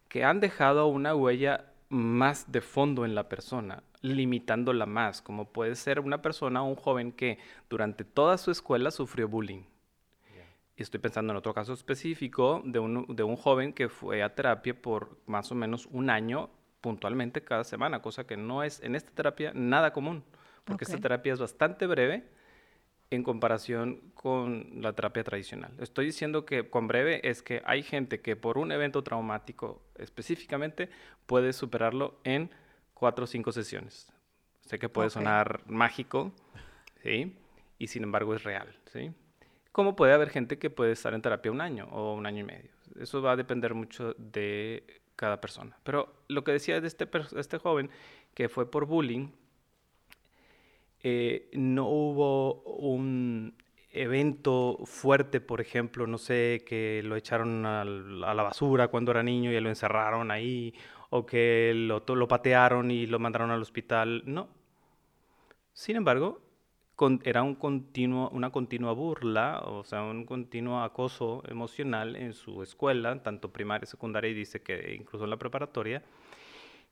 que 0.08 0.24
han 0.24 0.40
dejado 0.40 0.86
una 0.86 1.16
huella 1.16 1.74
más 1.90 2.52
de 2.52 2.62
fondo 2.62 3.04
en 3.04 3.16
la 3.16 3.30
persona, 3.30 3.82
limitándola 4.02 4.86
más, 4.86 5.24
como 5.24 5.52
puede 5.52 5.74
ser 5.76 6.00
una 6.00 6.22
persona 6.22 6.62
o 6.62 6.68
un 6.68 6.76
joven 6.76 7.12
que 7.12 7.40
durante 7.68 8.04
toda 8.04 8.38
su 8.38 8.52
escuela 8.52 8.92
sufrió 8.92 9.28
bullying. 9.28 9.64
Estoy 10.78 11.00
pensando 11.00 11.34
en 11.34 11.38
otro 11.38 11.56
caso 11.56 11.74
específico 11.74 12.62
de 12.64 12.78
un, 12.78 13.08
de 13.16 13.24
un 13.24 13.38
joven 13.38 13.74
que 13.74 13.90
fue 13.90 14.22
a 14.22 14.36
terapia 14.36 14.80
por 14.80 15.18
más 15.26 15.52
o 15.52 15.56
menos 15.56 15.88
un 15.92 16.12
año 16.12 16.52
puntualmente 16.80 17.44
cada 17.44 17.64
semana, 17.64 18.04
cosa 18.04 18.28
que 18.28 18.38
no 18.38 18.62
es 18.62 18.82
en 18.84 18.96
esta 18.96 19.12
terapia 19.12 19.52
nada 19.56 19.94
común 19.94 20.24
porque 20.64 20.86
esta 20.86 20.98
terapia 20.98 21.34
es 21.34 21.40
bastante 21.40 21.88
breve 21.88 22.24
en 23.10 23.24
comparación 23.24 24.02
con 24.16 24.82
la 24.82 24.94
terapia 24.94 25.24
tradicional. 25.24 25.72
Estoy 25.80 26.06
diciendo 26.06 26.46
que 26.46 26.70
con 26.70 26.88
breve 26.88 27.28
es 27.28 27.44
que 27.44 27.62
hay 27.66 27.84
gente 27.84 28.22
que 28.22 28.36
por 28.36 28.58
un 28.58 28.72
evento 28.72 29.04
traumático 29.04 29.84
específicamente 29.96 30.90
puede 31.26 31.54
superarlo 31.54 32.20
en 32.24 32.50
cuatro 32.94 33.26
o 33.26 33.28
cinco 33.28 33.52
sesiones. 33.52 34.12
Sé 34.62 34.80
que 34.80 34.90
puede 34.90 35.10
sonar 35.10 35.62
mágico, 35.68 36.32
¿sí? 37.04 37.36
Y 37.78 37.88
sin 37.88 38.04
embargo 38.04 38.34
es 38.34 38.44
real, 38.44 38.74
¿sí? 38.92 39.12
Como 39.72 39.96
puede 39.96 40.14
haber 40.14 40.30
gente 40.30 40.58
que 40.58 40.70
puede 40.70 40.94
estar 40.94 41.14
en 41.14 41.22
terapia 41.22 41.52
un 41.52 41.62
año 41.62 41.88
o 41.92 42.14
un 42.14 42.26
año 42.26 42.40
y 42.40 42.44
medio. 42.44 42.72
Eso 43.00 43.22
va 43.22 43.34
a 43.34 43.36
depender 43.36 43.74
mucho 43.74 44.14
de 44.18 45.02
cada 45.16 45.42
persona. 45.42 45.78
Pero 45.84 46.14
lo 46.28 46.44
que 46.44 46.52
decía 46.52 46.80
de 46.80 46.88
este, 46.88 47.08
este 47.38 47.58
joven, 47.58 47.90
que 48.34 48.50
fue 48.50 48.70
por 48.70 48.86
bullying, 48.86 49.30
eh, 51.04 51.50
no 51.52 51.88
hubo 51.90 52.64
un 52.64 53.56
evento 53.92 54.80
fuerte, 54.86 55.42
por 55.42 55.62
ejemplo, 55.62 56.08
no 56.08 56.18
sé, 56.18 56.64
que 56.66 57.02
lo 57.04 57.16
echaron 57.16 57.66
a 57.66 57.84
la 57.86 58.44
basura 58.44 58.88
cuando 58.88 59.12
era 59.12 59.22
niño 59.22 59.52
y 59.52 59.60
lo 59.60 59.70
encerraron 59.70 60.32
ahí, 60.32 60.74
o 61.10 61.26
que 61.26 61.74
lo, 61.76 62.28
patearon 62.28 62.90
y 62.90 63.06
lo 63.06 63.20
mandaron 63.20 63.52
al 63.52 63.62
hospital. 63.62 64.24
No. 64.26 64.48
Sin 65.74 65.98
embargo, 65.98 66.42
era 67.24 67.44
una 67.44 68.50
continua 68.52 68.94
burla, 68.94 69.62
o 69.66 69.84
sea, 69.84 70.04
un 70.04 70.26
continuo 70.26 70.82
acoso 70.82 71.44
emocional 71.48 72.16
en 72.16 72.34
su 72.34 72.64
escuela, 72.64 73.22
tanto 73.22 73.52
primaria, 73.52 73.86
secundaria 73.86 74.32
y 74.32 74.34
dice 74.34 74.62
que 74.62 74.96
incluso 74.96 75.26
en 75.26 75.32
la 75.32 75.38
preparatoria, 75.38 76.02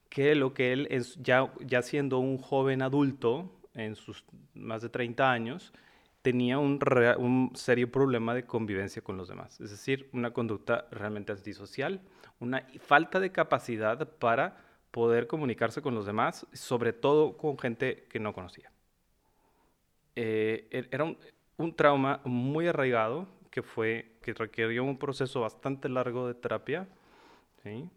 que 0.10 0.36
lo 0.36 0.54
que 0.54 0.74
él, 0.74 0.88
es, 0.92 1.18
ya 1.24 1.82
siendo 1.82 2.20
un 2.20 2.38
joven 2.38 2.82
adulto, 2.82 3.50
en 3.74 3.96
sus 3.96 4.26
más 4.54 4.82
de 4.82 4.90
30 4.90 5.32
años, 5.32 5.74
tenía 6.22 6.60
un, 6.60 6.80
un, 7.18 7.52
serio 7.56 7.92
problema 7.92 8.34
de 8.34 8.46
convivencia 8.46 9.02
con 9.02 9.18
los 9.18 9.28
demás, 9.28 9.60
es 9.60 9.72
decir, 9.72 10.10
una 10.14 10.32
conducta 10.32 10.88
realmente 10.92 11.32
antisocial, 11.32 12.02
una 12.40 12.66
falta 12.80 13.20
de 13.20 13.32
capacidad 13.32 14.08
para 14.20 14.58
poder 14.92 15.28
comunicarse 15.28 15.82
con 15.82 15.96
los 15.96 16.06
demás, 16.06 16.46
sobre 16.54 16.94
todo 16.94 17.38
con 17.38 17.58
gente 17.58 18.06
que 18.10 18.20
no 18.20 18.34
conocía. 18.34 18.72
Eh, 20.16 20.68
er, 20.70 20.90
era 20.92 21.06
un, 21.06 21.18
un, 21.58 21.74
trauma 21.74 22.20
muy 22.26 22.68
arraigado 22.68 23.28
que 23.50 23.64
fue 23.64 24.18
que 24.22 24.34
requirió 24.34 24.84
un 24.84 24.98
proceso 24.98 25.42
bastante 25.42 25.88
largo 25.88 26.28
de 26.28 26.34
terapia 26.34 26.88
¿sí? 27.64 27.90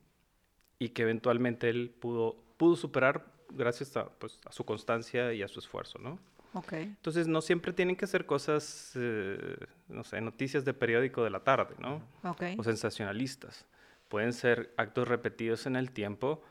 y 0.79 0.91
que 0.91 1.03
eventualmente 1.03 1.69
él 1.69 1.93
pudo, 1.99 2.37
pudo 2.57 2.77
superar 2.77 3.34
gracias 3.57 3.97
a, 3.97 4.09
pues, 4.09 4.39
a 4.45 4.53
su 4.53 4.65
constancia 4.65 5.33
y 5.33 5.43
a 5.43 5.49
su 5.49 5.61
esfuerzo, 5.61 5.99
¿no? 5.99 6.19
Okay. 6.55 6.83
Entonces, 6.83 7.27
no 7.27 7.41
siempre 7.41 7.73
tienen 7.73 7.97
que 7.97 8.07
ser 8.07 8.27
cosas, 8.27 8.93
eh, 8.95 9.57
no 9.89 10.05
sé, 10.05 10.21
noticias 10.21 10.65
de 10.65 10.73
periódico 10.73 11.25
de 11.25 11.31
la 11.31 11.41
tarde, 11.41 11.75
¿no? 11.81 12.03
Okay. 12.23 12.57
O 12.59 12.63
sensacionalistas. 12.63 13.67
Pueden 14.09 14.33
ser 14.33 14.73
actos 14.77 15.09
repetidos 15.09 15.67
en 15.67 15.75
el 15.75 15.91
tiempo 15.91 16.43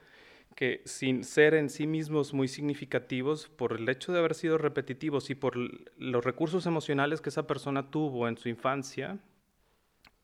que 0.56 0.82
sin 0.86 1.24
ser 1.24 1.54
en 1.56 1.70
sí 1.70 1.88
mismos 1.88 2.34
muy 2.34 2.48
significativos, 2.48 3.48
por 3.48 3.74
el 3.74 3.90
hecho 3.90 4.14
de 4.14 4.20
haber 4.20 4.36
sido 4.36 4.58
repetitivos 4.58 5.30
y 5.30 5.36
por 5.36 5.56
los 5.98 6.24
recursos 6.24 6.66
emocionales 6.66 7.22
que 7.22 7.30
esa 7.30 7.48
persona 7.48 7.90
tuvo 7.90 8.28
en 8.28 8.38
su 8.38 8.50
infancia, 8.50 9.18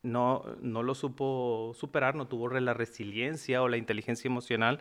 no, 0.01 0.43
no 0.61 0.83
lo 0.83 0.95
supo 0.95 1.73
superar, 1.75 2.15
no 2.15 2.27
tuvo 2.27 2.49
la 2.49 2.73
resiliencia 2.73 3.61
o 3.61 3.67
la 3.67 3.77
inteligencia 3.77 4.27
emocional 4.27 4.79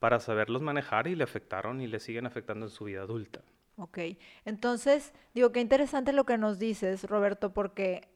para 0.00 0.18
saberlos 0.18 0.62
manejar 0.62 1.06
y 1.06 1.14
le 1.14 1.22
afectaron 1.22 1.80
y 1.80 1.86
le 1.86 2.00
siguen 2.00 2.26
afectando 2.26 2.66
en 2.66 2.70
su 2.70 2.84
vida 2.84 3.02
adulta. 3.02 3.42
Ok, 3.76 3.98
entonces, 4.44 5.12
digo, 5.34 5.52
qué 5.52 5.60
interesante 5.60 6.12
lo 6.12 6.24
que 6.24 6.38
nos 6.38 6.58
dices, 6.58 7.04
Roberto, 7.04 7.52
porque 7.52 8.08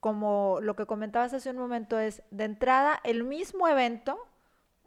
como 0.00 0.58
lo 0.62 0.74
que 0.74 0.86
comentabas 0.86 1.34
hace 1.34 1.50
un 1.50 1.58
momento 1.58 1.98
es, 1.98 2.22
de 2.30 2.44
entrada, 2.44 3.00
el 3.04 3.24
mismo 3.24 3.68
evento 3.68 4.18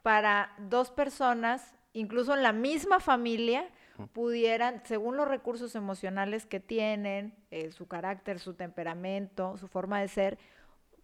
para 0.02 0.54
dos 0.58 0.92
personas, 0.92 1.76
incluso 1.94 2.34
en 2.34 2.42
la 2.42 2.54
misma 2.54 3.00
familia, 3.00 3.70
pudieran, 4.14 4.82
según 4.86 5.16
los 5.16 5.28
recursos 5.28 5.76
emocionales 5.76 6.46
que 6.46 6.60
tienen, 6.60 7.34
eh, 7.52 7.72
su 7.72 7.88
carácter, 7.88 8.40
su 8.40 8.54
temperamento, 8.54 9.58
su 9.58 9.68
forma 9.68 10.02
de 10.02 10.08
ser, 10.10 10.38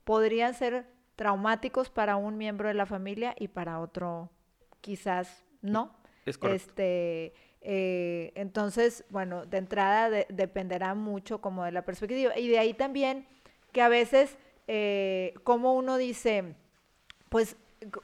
podrían 0.03 0.53
ser 0.53 0.87
traumáticos 1.15 1.89
para 1.89 2.15
un 2.15 2.37
miembro 2.37 2.67
de 2.67 2.73
la 2.73 2.85
familia 2.85 3.33
y 3.37 3.47
para 3.47 3.79
otro 3.79 4.29
quizás 4.81 5.43
no. 5.61 5.95
Es 6.25 6.37
correcto. 6.37 6.69
Este, 6.69 7.33
eh, 7.61 8.31
entonces, 8.35 9.05
bueno, 9.09 9.45
de 9.45 9.57
entrada 9.57 10.25
dependerá 10.29 10.95
mucho 10.95 11.39
como 11.39 11.63
de 11.63 11.71
la 11.71 11.85
perspectiva. 11.85 12.37
Y 12.37 12.47
de 12.47 12.59
ahí 12.59 12.73
también 12.73 13.27
que 13.71 13.81
a 13.81 13.89
veces, 13.89 14.37
eh, 14.67 15.33
como 15.43 15.75
uno 15.75 15.97
dice, 15.97 16.55
pues 17.29 17.55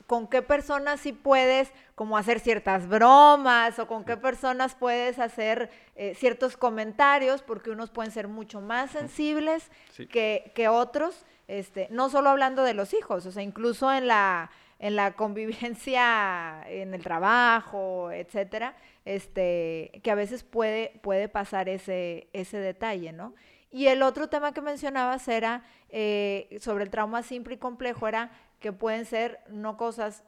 con 0.07 0.27
qué 0.27 0.41
personas 0.41 0.99
sí 0.99 1.13
puedes 1.13 1.71
como 1.93 2.17
hacer 2.17 2.39
ciertas 2.39 2.87
bromas 2.87 3.77
o 3.77 3.87
con 3.87 4.03
qué 4.05 4.17
personas 4.17 4.73
puedes 4.73 5.19
hacer 5.19 5.69
eh, 5.95 6.15
ciertos 6.15 6.57
comentarios, 6.57 7.43
porque 7.43 7.69
unos 7.69 7.91
pueden 7.91 8.11
ser 8.11 8.27
mucho 8.27 8.59
más 8.59 8.91
sensibles 8.91 9.69
que, 10.09 10.51
que, 10.55 10.67
otros, 10.67 11.25
este, 11.47 11.87
no 11.91 12.09
solo 12.09 12.29
hablando 12.29 12.63
de 12.63 12.73
los 12.73 12.93
hijos, 12.93 13.25
o 13.27 13.31
sea, 13.31 13.43
incluso 13.43 13.93
en 13.93 14.07
la, 14.07 14.49
en 14.79 14.95
la 14.95 15.13
convivencia, 15.13 16.63
en 16.67 16.93
el 16.93 17.03
trabajo, 17.03 18.11
etcétera, 18.11 18.75
este, 19.05 19.99
que 20.03 20.11
a 20.11 20.15
veces 20.15 20.43
puede, 20.43 20.99
puede 21.01 21.29
pasar 21.29 21.69
ese, 21.69 22.29
ese 22.33 22.57
detalle, 22.57 23.11
¿no? 23.11 23.33
Y 23.69 23.87
el 23.87 24.01
otro 24.01 24.27
tema 24.27 24.53
que 24.53 24.61
mencionabas 24.61 25.27
era 25.27 25.63
eh, 25.89 26.57
sobre 26.61 26.83
el 26.83 26.89
trauma 26.89 27.21
simple 27.23 27.55
y 27.55 27.57
complejo, 27.57 28.07
era 28.07 28.31
que 28.59 28.71
pueden 28.71 29.05
ser 29.05 29.39
no 29.49 29.77
cosas 29.77 30.23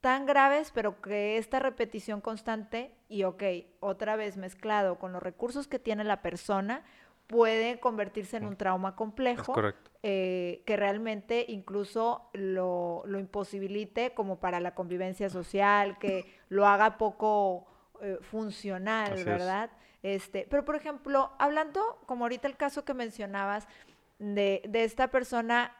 tan 0.00 0.26
graves, 0.26 0.70
pero 0.74 1.00
que 1.00 1.38
esta 1.38 1.58
repetición 1.58 2.20
constante 2.20 2.92
y, 3.08 3.24
ok, 3.24 3.42
otra 3.80 4.16
vez 4.16 4.36
mezclado 4.36 4.98
con 4.98 5.12
los 5.12 5.22
recursos 5.22 5.66
que 5.66 5.78
tiene 5.78 6.04
la 6.04 6.20
persona, 6.20 6.84
puede 7.26 7.80
convertirse 7.80 8.36
en 8.36 8.46
un 8.46 8.56
trauma 8.56 8.96
complejo 8.96 9.54
eh, 10.02 10.62
que 10.66 10.76
realmente 10.76 11.46
incluso 11.48 12.28
lo, 12.32 13.02
lo, 13.06 13.18
imposibilite 13.18 14.12
como 14.12 14.38
para 14.38 14.60
la 14.60 14.74
convivencia 14.74 15.30
social, 15.30 15.98
que 15.98 16.26
lo 16.48 16.66
haga 16.66 16.98
poco 16.98 17.66
eh, 18.02 18.18
funcional, 18.20 19.24
¿verdad? 19.24 19.70
Este, 20.02 20.46
pero 20.50 20.64
por 20.64 20.76
ejemplo, 20.76 21.32
hablando 21.38 21.98
como 22.06 22.24
ahorita 22.26 22.46
el 22.46 22.56
caso 22.56 22.84
que 22.84 22.92
mencionabas 22.92 23.66
de, 24.18 24.62
de 24.68 24.84
esta 24.84 25.08
persona, 25.08 25.74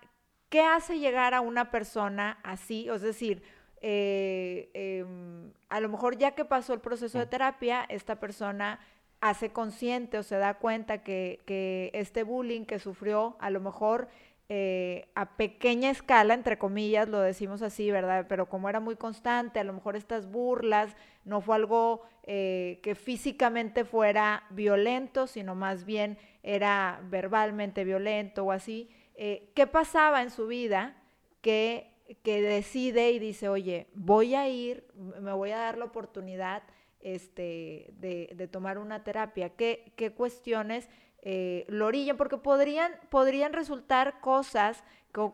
¿qué 0.48 0.62
hace 0.62 0.98
llegar 0.98 1.34
a 1.34 1.42
una 1.42 1.70
persona 1.70 2.38
así? 2.42 2.88
Es 2.88 3.02
decir, 3.02 3.42
eh, 3.86 4.70
em, 4.72 5.52
a 5.68 5.78
lo 5.78 5.90
mejor 5.90 6.16
ya 6.16 6.30
que 6.30 6.46
pasó 6.46 6.72
el 6.72 6.80
proceso 6.80 7.18
de 7.18 7.26
terapia, 7.26 7.84
esta 7.90 8.18
persona 8.18 8.80
hace 9.21 9.52
consciente 9.52 10.18
o 10.18 10.23
se 10.23 10.37
da 10.37 10.54
cuenta 10.54 11.02
que, 11.02 11.90
este 11.94 12.23
bullying 12.23 12.64
que 12.64 12.78
sufrió, 12.78 13.37
a 13.40 13.50
lo 13.50 13.61
mejor 13.61 14.09
eh, 14.50 15.09
a 15.14 15.37
pequeña 15.37 15.90
escala, 15.90 16.35
entre 16.35 16.59
comillas, 16.59 17.09
lo 17.09 17.21
decimos 17.21 17.62
así, 17.62 17.90
¿verdad? 17.90 18.26
Pero 18.28 18.49
como 18.49 18.68
era 18.68 18.80
muy 18.80 18.97
constante, 18.97 19.61
a 19.61 19.64
lo 19.64 19.73
mejor 19.73 19.97
estas 19.97 20.30
burlas 20.30 20.94
no 21.25 21.40
fue 21.40 21.56
algo 21.56 22.02
eh, 22.25 22.80
que 22.83 22.94
físicamente 22.94 23.85
fuera 23.85 24.44
violento, 24.50 25.26
sino 25.26 25.54
más 25.54 25.85
bien 25.85 26.18
era 26.42 27.00
verbalmente 27.04 27.85
violento 27.85 28.44
o 28.44 28.52
así. 28.52 28.90
Eh, 29.14 29.50
¿Qué 29.54 29.66
pasaba 29.66 30.23
en 30.23 30.30
su 30.30 30.47
vida 30.47 30.97
que, 31.40 31.90
que 32.23 32.42
decide 32.42 33.12
y 33.12 33.18
dice, 33.18 33.49
oye, 33.49 33.87
voy 33.94 34.35
a 34.35 34.49
ir, 34.49 34.87
me 34.94 35.33
voy 35.33 35.52
a 35.52 35.59
dar 35.59 35.78
la 35.78 35.87
oportunidad 35.87 36.62
este, 37.04 37.92
de, 38.00 38.49
tomar 38.50 38.78
una 38.78 39.04
terapia, 39.04 39.50
qué, 39.50 39.92
qué 39.94 40.12
cuestiones 40.12 40.88
eh, 41.23 41.64
lo 41.68 41.87
orillan, 41.87 42.16
porque 42.16 42.38
podrían, 42.38 42.92
podrían 43.11 43.52
resultar 43.52 44.20
cosas 44.20 44.82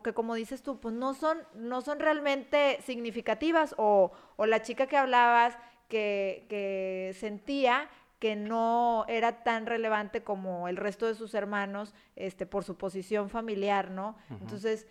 que, 0.03 0.13
como 0.13 0.35
dices 0.35 0.61
tú, 0.61 0.79
pues 0.79 0.93
no 0.93 1.15
son, 1.15 1.39
no 1.55 1.81
son 1.81 1.99
realmente 1.99 2.79
significativas, 2.83 3.73
o, 3.77 4.11
o 4.35 4.45
la 4.45 4.61
chica 4.61 4.85
que 4.85 4.97
hablabas 4.97 5.57
que, 5.87 6.45
que 6.47 7.15
sentía 7.17 7.89
que 8.19 8.35
no 8.35 9.03
era 9.07 9.43
tan 9.43 9.65
relevante 9.65 10.23
como 10.23 10.67
el 10.67 10.77
resto 10.77 11.07
de 11.07 11.15
sus 11.15 11.33
hermanos, 11.33 11.95
este, 12.15 12.45
por 12.45 12.63
su 12.63 12.77
posición 12.77 13.31
familiar, 13.31 13.89
¿no? 13.89 14.15
Entonces, 14.29 14.85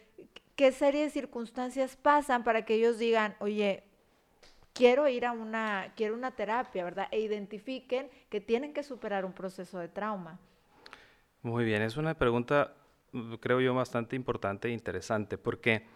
¿qué 0.56 0.72
serie 0.72 1.02
de 1.02 1.10
circunstancias 1.10 1.94
pasan 1.94 2.42
para 2.42 2.64
que 2.64 2.74
ellos 2.74 2.98
digan, 2.98 3.36
oye, 3.38 3.84
quiero 4.72 5.08
ir 5.08 5.26
a 5.26 5.32
una, 5.32 5.92
quiero 5.96 6.14
una 6.14 6.30
terapia, 6.32 6.84
¿verdad? 6.84 7.08
E 7.10 7.20
identifiquen 7.20 8.08
que 8.28 8.40
tienen 8.40 8.72
que 8.72 8.82
superar 8.82 9.24
un 9.24 9.32
proceso 9.32 9.78
de 9.78 9.88
trauma. 9.88 10.38
Muy 11.42 11.64
bien, 11.64 11.82
es 11.82 11.96
una 11.96 12.14
pregunta, 12.14 12.74
mm, 13.12 13.34
creo 13.34 13.60
yo, 13.60 13.74
bastante 13.74 14.16
importante 14.16 14.68
e 14.68 14.72
interesante, 14.72 15.38
porque 15.38 15.86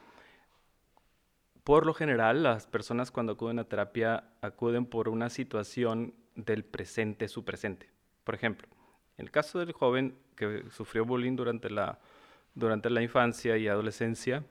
por 1.65 1.87
lo 1.87 1.95
general 1.95 2.43
las 2.43 2.67
personas 2.67 3.11
cuando 3.11 3.33
acuden 3.33 3.59
a 3.59 3.65
terapia 3.65 4.25
acuden 4.43 4.87
por 4.87 5.09
una 5.09 5.31
situación 5.31 6.15
del 6.35 6.65
presente, 6.65 7.29
su 7.29 7.45
presente. 7.45 7.89
Por 8.25 8.35
ejemplo, 8.35 8.69
en 9.17 9.27
el 9.27 9.31
caso 9.31 9.59
del 9.59 9.73
joven 9.73 10.17
que 10.37 10.65
sufrió 10.71 11.05
bullying 11.05 11.37
durante 11.37 11.71
la, 11.71 11.99
durante 12.55 12.91
la 12.91 13.03
infancia 13.03 13.57
y 13.57 13.69
adolescencia, 13.69 14.45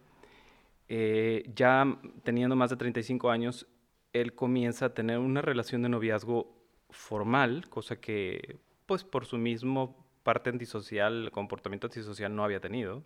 eh, 0.87 1.49
ya 1.55 1.85
teniendo 2.23 2.55
más 2.55 2.69
de 2.69 2.77
35 2.77 3.29
años, 3.29 3.67
él 4.13 4.34
comienza 4.36 4.86
a 4.86 4.93
tener 4.93 5.17
una 5.17 5.41
relación 5.41 5.82
de 5.82 5.89
noviazgo 5.89 6.55
formal, 6.89 7.67
cosa 7.70 8.00
que 8.00 8.60
pues 8.86 9.03
por 9.03 9.25
su 9.25 9.38
mismo 9.38 10.05
parte 10.24 10.50
antisocial, 10.50 11.32
comportamiento 11.32 11.88
antisocial 11.88 12.36
no 12.36 12.43
había 12.43 12.60
tenido. 12.60 13.03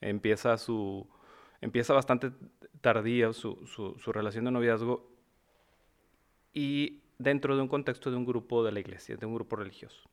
Empieza 0.00 0.56
su 0.58 1.08
empieza 1.62 1.92
bastante 1.94 2.32
tardía 2.80 3.32
su, 3.32 3.66
su, 3.66 4.12
relación 4.12 4.44
de 4.44 4.50
noviazgo 4.50 5.10
y 6.52 7.02
dentro 7.18 7.56
de 7.56 7.62
un 7.62 7.68
contexto 7.68 8.10
de 8.10 8.16
un 8.16 8.24
grupo 8.24 8.64
de 8.64 8.72
la 8.72 8.80
iglesia, 8.80 9.16
de 9.16 9.26
un 9.26 9.34
grupo 9.34 9.56
religioso. 9.56 10.08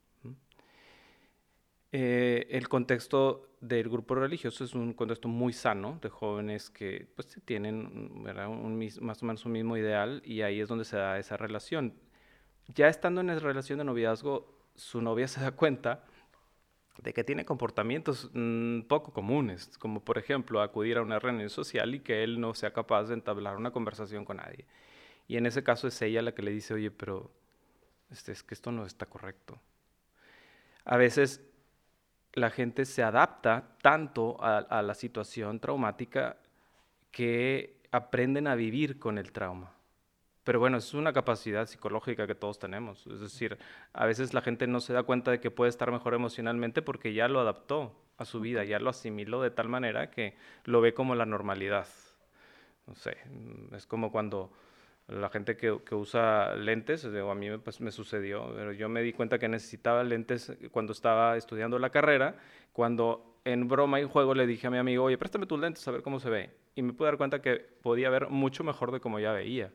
Eh, 1.91 2.47
el 2.49 2.67
contexto 2.67 3.47
del 3.61 3.87
grupo 3.89 4.15
religioso 4.15 4.63
es 4.63 4.75
un 4.75 4.93
contexto 4.93 5.29
muy 5.29 5.53
sano 5.53 5.99
de 6.01 6.09
jóvenes 6.09 6.69
que 6.69 7.07
pues, 7.15 7.39
tienen 7.45 7.75
Un, 8.25 8.89
más 9.01 9.23
o 9.23 9.25
menos 9.25 9.45
un 9.45 9.53
mismo 9.53 9.77
ideal 9.77 10.21
y 10.25 10.41
ahí 10.41 10.59
es 10.59 10.67
donde 10.67 10.85
se 10.85 10.97
da 10.97 11.17
esa 11.17 11.37
relación. 11.37 11.93
Ya 12.75 12.89
estando 12.89 13.21
en 13.21 13.29
esa 13.29 13.39
relación 13.39 13.79
de 13.79 13.85
noviazgo, 13.85 14.53
su 14.75 15.01
novia 15.01 15.27
se 15.27 15.41
da 15.41 15.51
cuenta 15.51 16.03
de 17.01 17.13
que 17.13 17.23
tiene 17.23 17.45
comportamientos 17.45 18.29
mm, 18.33 18.81
poco 18.81 19.13
comunes, 19.13 19.77
como 19.77 20.03
por 20.03 20.17
ejemplo 20.17 20.61
acudir 20.61 20.97
a 20.97 21.03
una 21.03 21.19
reunión 21.19 21.49
social 21.49 21.95
y 21.95 21.99
que 22.01 22.23
él 22.23 22.41
no 22.41 22.53
sea 22.53 22.73
capaz 22.73 23.05
de 23.05 23.13
entablar 23.13 23.55
una 23.55 23.71
conversación 23.71 24.25
con 24.25 24.37
nadie. 24.37 24.65
Y 25.27 25.37
en 25.37 25.45
ese 25.45 25.63
caso 25.63 25.87
es 25.87 26.01
ella 26.01 26.21
la 26.21 26.33
que 26.33 26.41
le 26.41 26.51
dice, 26.51 26.73
oye, 26.73 26.91
pero 26.91 27.31
este, 28.11 28.31
es 28.31 28.43
que 28.43 28.53
esto 28.53 28.71
no 28.71 28.85
está 28.85 29.05
correcto. 29.05 29.59
A 30.85 30.97
veces 30.97 31.46
la 32.37 32.51
gente 32.51 32.85
se 32.85 33.01
adapta 33.01 33.63
tanto 33.81 34.37
a, 34.39 34.81
la 34.83 34.93
situación 34.93 35.59
traumática 35.59 36.37
que 37.11 37.81
aprenden 37.91 38.47
a 38.47 38.53
vivir 38.53 38.99
con 38.99 39.17
el 39.17 39.31
trauma. 39.31 39.73
Pero 40.43 40.59
bueno, 40.59 40.77
es 40.77 40.93
una 40.93 41.11
capacidad 41.13 41.65
psicológica 41.65 42.27
que 42.27 42.35
todos 42.35 42.59
tenemos. 42.59 43.07
Es 43.07 43.21
decir, 43.21 43.57
a 43.91 44.05
veces 44.05 44.35
la 44.35 44.41
gente 44.41 44.67
no 44.67 44.79
se 44.79 44.93
da 44.93 45.01
cuenta 45.01 45.31
de 45.31 45.39
que 45.39 45.49
puede 45.49 45.69
estar 45.69 45.91
mejor 45.91 46.13
emocionalmente 46.13 46.83
porque 46.83 47.11
ya 47.11 47.27
lo 47.27 47.39
adaptó 47.39 47.99
a 48.17 48.25
su 48.25 48.39
vida, 48.39 48.63
ya 48.63 48.79
lo 48.79 48.91
asimiló 48.91 49.41
de 49.41 49.49
tal 49.49 49.67
manera 49.67 50.11
que 50.11 50.37
lo 50.63 50.79
ve 50.79 50.93
como 50.93 51.15
la 51.15 51.25
normalidad. 51.25 51.87
No 52.85 52.93
sé, 52.93 53.17
es 53.75 53.87
como 53.87 54.11
cuando 54.11 54.51
la 55.07 55.29
gente 55.29 55.55
que, 55.55 55.71
usa 55.95 56.55
lentes, 56.55 57.05
o 57.05 57.31
a 57.31 57.35
mí 57.35 57.49
pues, 57.57 57.79
me 57.79 57.91
sucedió, 57.91 58.51
pero 58.55 58.73
yo 58.73 58.89
me 58.89 59.01
di 59.01 59.13
cuenta 59.13 59.39
que 59.39 59.47
necesitaba 59.47 60.03
lentes 60.03 60.51
cuando 60.71 60.91
estaba 60.91 61.37
estudiando 61.37 61.79
la 61.79 61.89
carrera, 61.89 62.35
cuando 62.73 63.39
en 63.45 63.67
broma 63.69 64.01
y 64.01 64.03
juego 64.03 64.33
le 64.33 64.45
dije 64.45 64.67
a 64.67 64.69
mi 64.69 64.77
amigo, 64.77 65.05
oye, 65.05 65.17
préstame 65.17 65.45
tus 65.45 65.59
lentes 65.59 65.87
a 65.87 65.91
ver 65.91 66.01
cómo 66.01 66.19
se 66.19 66.29
ve. 66.29 66.49
Y 66.75 66.81
me 66.81 66.91
pude 66.91 67.07
dar 67.07 67.17
cuenta 67.17 67.41
que 67.41 67.55
podía 67.55 68.09
ver 68.09 68.29
mucho 68.29 68.65
mejor 68.65 68.91
de 68.91 68.99
como 68.99 69.19
ya 69.19 69.31
veía. 69.31 69.71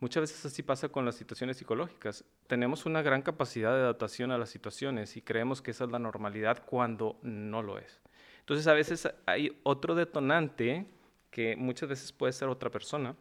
Muchas 0.00 0.22
veces 0.22 0.44
así 0.44 0.62
pasa 0.62 0.88
con 0.88 1.04
las 1.04 1.14
situaciones 1.14 1.56
psicológicas. 1.56 2.24
Tenemos 2.48 2.84
una 2.84 3.02
gran 3.02 3.22
capacidad 3.22 3.72
de 3.72 3.80
adaptación 3.80 4.32
a 4.32 4.38
las 4.38 4.50
situaciones 4.50 5.16
y 5.16 5.22
creemos 5.22 5.62
que 5.62 5.70
esa 5.70 5.84
es 5.84 5.90
la 5.90 5.98
normalidad 5.98 6.64
cuando 6.66 7.16
no 7.22 7.62
lo 7.62 7.78
es. 7.78 8.00
Entonces 8.40 8.66
a 8.66 8.74
veces 8.74 9.08
hay 9.24 9.58
otro 9.62 9.94
detonante 9.94 10.86
que 11.30 11.56
muchas 11.56 11.88
veces 11.88 12.12
puede 12.12 12.32
ser 12.32 12.48
otra 12.48 12.70
persona 12.70 13.14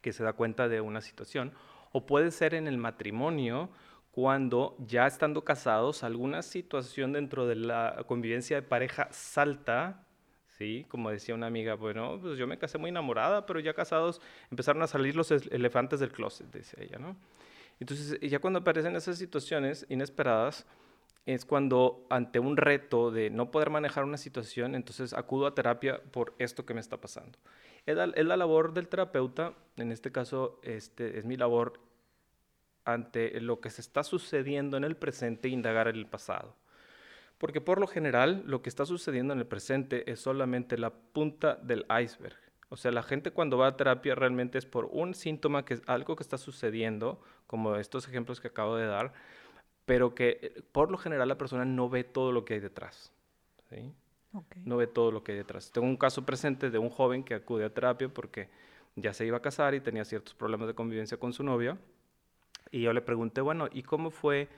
que 0.00 0.12
se 0.12 0.24
da 0.24 0.32
cuenta 0.32 0.68
de 0.68 0.80
una 0.80 1.00
situación, 1.00 1.52
o 1.92 2.06
puede 2.06 2.30
ser 2.30 2.54
en 2.54 2.66
el 2.66 2.76
matrimonio 2.76 3.70
cuando 4.10 4.76
ya 4.78 5.06
estando 5.06 5.44
casados 5.44 6.04
alguna 6.04 6.42
situación 6.42 7.12
dentro 7.12 7.46
de 7.46 7.56
la 7.56 8.04
convivencia 8.06 8.56
de 8.56 8.62
pareja 8.62 9.08
salta, 9.10 10.06
¿sí? 10.56 10.86
Como 10.88 11.10
decía 11.10 11.34
una 11.34 11.46
amiga, 11.46 11.74
bueno, 11.74 12.18
pues 12.20 12.38
yo 12.38 12.46
me 12.46 12.58
casé 12.58 12.78
muy 12.78 12.90
enamorada, 12.90 13.44
pero 13.44 13.58
ya 13.58 13.74
casados 13.74 14.20
empezaron 14.50 14.82
a 14.82 14.86
salir 14.86 15.16
los 15.16 15.30
elefantes 15.30 15.98
del 16.00 16.12
closet, 16.12 16.46
decía 16.52 16.84
ella, 16.84 16.98
¿no? 16.98 17.16
Entonces, 17.80 18.20
ya 18.20 18.38
cuando 18.38 18.60
aparecen 18.60 18.94
esas 18.94 19.18
situaciones 19.18 19.84
inesperadas, 19.88 20.64
es 21.26 21.44
cuando 21.44 22.06
ante 22.10 22.38
un 22.38 22.56
reto 22.56 23.10
de 23.10 23.30
no 23.30 23.50
poder 23.50 23.70
manejar 23.70 24.04
una 24.04 24.18
situación, 24.18 24.74
entonces 24.74 25.12
acudo 25.12 25.46
a 25.46 25.54
terapia 25.54 26.00
por 26.12 26.34
esto 26.38 26.66
que 26.66 26.74
me 26.74 26.80
está 26.80 26.98
pasando. 26.98 27.38
Es 27.86 27.96
la, 27.96 28.36
labor 28.36 28.72
del 28.72 28.88
terapeuta, 28.88 29.54
en 29.76 29.92
este 29.92 30.10
caso 30.10 30.58
este, 30.62 31.18
es 31.18 31.24
mi 31.24 31.36
labor 31.36 31.80
ante 32.84 33.40
lo 33.40 33.60
que 33.60 33.70
se 33.70 33.80
está 33.80 34.02
sucediendo 34.02 34.76
en 34.76 34.84
el 34.84 34.96
presente, 34.96 35.48
indagar 35.48 35.88
en 35.88 35.96
el 35.96 36.06
pasado. 36.06 36.54
Porque 37.38 37.60
por 37.60 37.80
lo 37.80 37.86
general 37.86 38.42
lo 38.46 38.62
que 38.62 38.68
está 38.68 38.86
sucediendo 38.86 39.34
en 39.34 39.40
el 39.40 39.46
presente 39.46 40.10
es 40.10 40.20
solamente 40.20 40.78
la 40.78 40.90
punta 40.90 41.56
del 41.56 41.84
iceberg. 42.02 42.36
O 42.70 42.76
sea, 42.76 42.90
la 42.90 43.02
gente 43.02 43.32
cuando 43.32 43.58
va 43.58 43.68
a 43.68 43.76
terapia 43.76 44.14
realmente 44.14 44.58
es 44.58 44.66
por 44.66 44.86
un 44.86 45.14
síntoma, 45.14 45.64
que 45.64 45.74
es 45.74 45.82
algo 45.86 46.16
que 46.16 46.22
está 46.22 46.38
sucediendo, 46.38 47.20
como 47.46 47.76
estos 47.76 48.08
ejemplos 48.08 48.40
que 48.40 48.48
acabo 48.48 48.76
de 48.76 48.86
dar, 48.86 49.12
pero 49.84 50.14
que 50.14 50.38
eh, 50.40 50.62
por 50.72 50.90
lo 50.90 50.98
general 50.98 51.28
la 51.28 51.38
persona 51.38 51.64
no 51.64 51.88
ve 51.88 52.04
todo 52.04 52.32
lo 52.32 52.44
que 52.44 52.54
hay 52.54 52.60
detrás. 52.60 53.12
¿sí? 53.68 53.92
No 54.64 54.76
ve 54.76 54.86
todo 54.86 55.12
lo 55.12 55.22
que 55.22 55.32
hay 55.32 55.38
detrás. 55.38 55.70
Tengo 55.70 55.86
un 55.86 55.96
caso 55.96 56.24
presente 56.26 56.70
de 56.70 56.78
un 56.78 56.90
joven 56.90 57.22
que 57.22 57.34
acude 57.34 57.64
a 57.64 57.70
terapia 57.70 58.08
porque 58.08 58.48
ya 58.96 59.12
se 59.12 59.26
iba 59.26 59.36
a 59.36 59.42
casar 59.42 59.74
y 59.74 59.80
tenía 59.80 60.04
ciertos 60.04 60.34
problemas 60.34 60.66
de 60.66 60.74
convivencia 60.74 61.18
con 61.18 61.32
su 61.32 61.44
novia. 61.44 61.78
Y 62.70 62.82
yo 62.82 62.92
le 62.92 63.02
pregunté, 63.02 63.40
bueno, 63.40 63.68
¿y 63.72 63.82
cómo 63.82 64.10
fue 64.10 64.48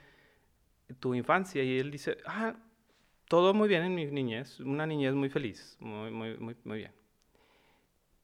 tu 0.99 1.13
infancia? 1.13 1.63
Y 1.63 1.79
él 1.79 1.91
dice, 1.91 2.17
ah, 2.25 2.55
todo 3.27 3.53
muy 3.53 3.67
bien 3.67 3.83
en 3.83 3.95
mi 3.95 4.05
niñez, 4.05 4.59
una 4.59 4.87
niñez 4.87 5.13
muy 5.13 5.29
feliz, 5.29 5.77
muy, 5.79 6.11
muy, 6.11 6.37
muy, 6.37 6.55
muy 6.63 6.77
bien. 6.79 6.91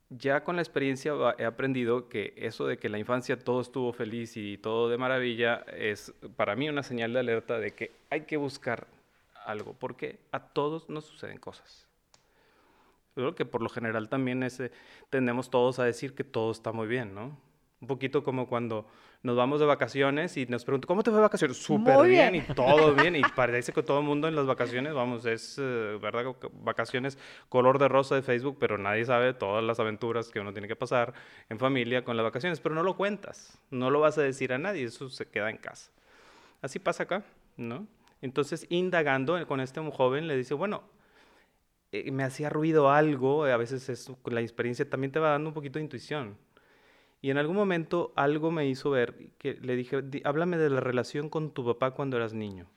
Ya 0.10 0.44
con 0.44 0.56
la 0.56 0.62
experiencia 0.62 1.14
he 1.38 1.46
aprendido 1.46 2.08
que 2.08 2.34
eso 2.38 2.68
de 2.68 2.78
que 2.78 2.88
la 2.88 3.00
infancia 3.00 3.38
todo 3.38 3.62
estuvo 3.62 3.94
feliz 3.94 4.38
y 4.38 4.58
todo 4.58 4.90
de 4.90 4.98
maravilla 4.98 5.66
es 5.76 6.14
para 6.36 6.56
mí 6.56 6.70
una 6.70 6.84
señal 6.84 7.14
de 7.14 7.20
alerta 7.20 7.60
de 7.60 7.72
que 7.72 7.92
hay 8.10 8.22
que 8.22 8.38
buscar 8.38 8.88
algo, 9.46 9.74
porque 9.74 10.20
a 10.32 10.40
todos 10.40 10.90
nos 10.90 11.06
suceden 11.06 11.38
cosas. 11.38 11.88
creo 13.16 13.36
que 13.36 13.46
por 13.46 13.62
lo 13.62 13.70
general 13.70 14.10
también 14.10 14.44
ese, 14.44 14.72
tendemos 15.10 15.50
todos 15.50 15.80
a 15.80 15.84
decir 15.84 16.16
que 16.16 16.24
todo 16.24 16.52
está 16.52 16.72
muy 16.72 16.88
bien, 16.88 17.14
¿no? 17.14 17.38
Un 17.82 17.88
poquito 17.88 18.24
como 18.24 18.48
cuando 18.48 18.88
nos 19.24 19.38
vamos 19.38 19.62
de 19.62 19.66
vacaciones 19.66 20.36
y 20.36 20.46
nos 20.46 20.66
preguntan, 20.66 20.88
¿cómo 20.88 21.02
te 21.02 21.10
fue 21.10 21.18
de 21.18 21.24
vacaciones? 21.24 21.58
Súper 21.58 22.08
bien. 22.08 22.36
y 22.36 22.42
todo 22.42 22.94
bien. 23.02 23.16
Y 23.16 23.22
parece 23.36 23.72
que 23.72 23.82
todo 23.82 24.00
el 24.00 24.06
mundo 24.06 24.28
en 24.28 24.36
las 24.36 24.46
vacaciones, 24.46 24.94
vamos, 24.94 25.26
es, 25.26 25.58
eh, 25.58 25.98
¿verdad? 26.02 26.36
Vacaciones 26.62 27.18
color 27.48 27.80
de 27.80 27.88
rosa 27.88 28.16
de 28.16 28.22
Facebook, 28.22 28.58
pero 28.60 28.78
nadie 28.78 29.06
sabe 29.06 29.34
todas 29.34 29.64
las 29.64 29.80
aventuras 29.80 30.30
que 30.30 30.42
uno 30.42 30.52
tiene 30.52 30.68
que 30.68 30.76
pasar 30.76 31.14
en 31.50 31.58
familia 31.58 32.04
con 32.04 32.18
las 32.18 32.26
vacaciones. 32.26 32.60
Pero 32.60 32.76
no 32.76 32.84
lo 32.84 32.98
cuentas, 32.98 33.58
no 33.72 33.90
lo 33.90 34.02
vas 34.02 34.18
a 34.18 34.22
decir 34.22 34.52
a 34.52 34.58
nadie, 34.58 34.84
eso 34.84 35.10
se 35.10 35.26
queda 35.26 35.50
en 35.50 35.58
casa. 35.58 35.90
Así 36.62 36.80
pasa 36.80 37.04
acá, 37.04 37.24
¿no? 37.56 37.88
Entonces, 38.24 38.66
indagando 38.70 39.46
con 39.48 39.60
este 39.60 39.82
joven, 39.92 40.28
le 40.28 40.38
dice, 40.38 40.54
bueno, 40.54 40.84
eh, 41.92 42.10
me 42.10 42.24
hacía 42.24 42.50
ruido 42.50 42.90
algo, 42.90 43.44
a 43.44 43.58
veces 43.58 43.90
es, 43.90 44.10
la 44.24 44.40
experiencia 44.40 44.90
también 44.90 45.12
te 45.12 45.20
va 45.20 45.32
dando 45.32 45.50
un 45.50 45.54
poquito 45.54 45.78
de 45.78 45.84
intuición. 45.84 46.38
Y 47.22 47.32
en 47.32 47.38
algún 47.38 47.58
momento 47.58 48.14
algo 48.16 48.50
me 48.50 48.66
hizo 48.66 48.92
ver, 48.92 49.32
que 49.38 49.56
le 49.56 49.76
dije, 49.76 50.02
háblame 50.24 50.58
de 50.58 50.70
la 50.70 50.80
relación 50.80 51.28
con 51.28 51.52
tu 51.54 51.66
papá 51.66 51.92
cuando 51.92 52.16
eras 52.16 52.34
niño. 52.34 52.70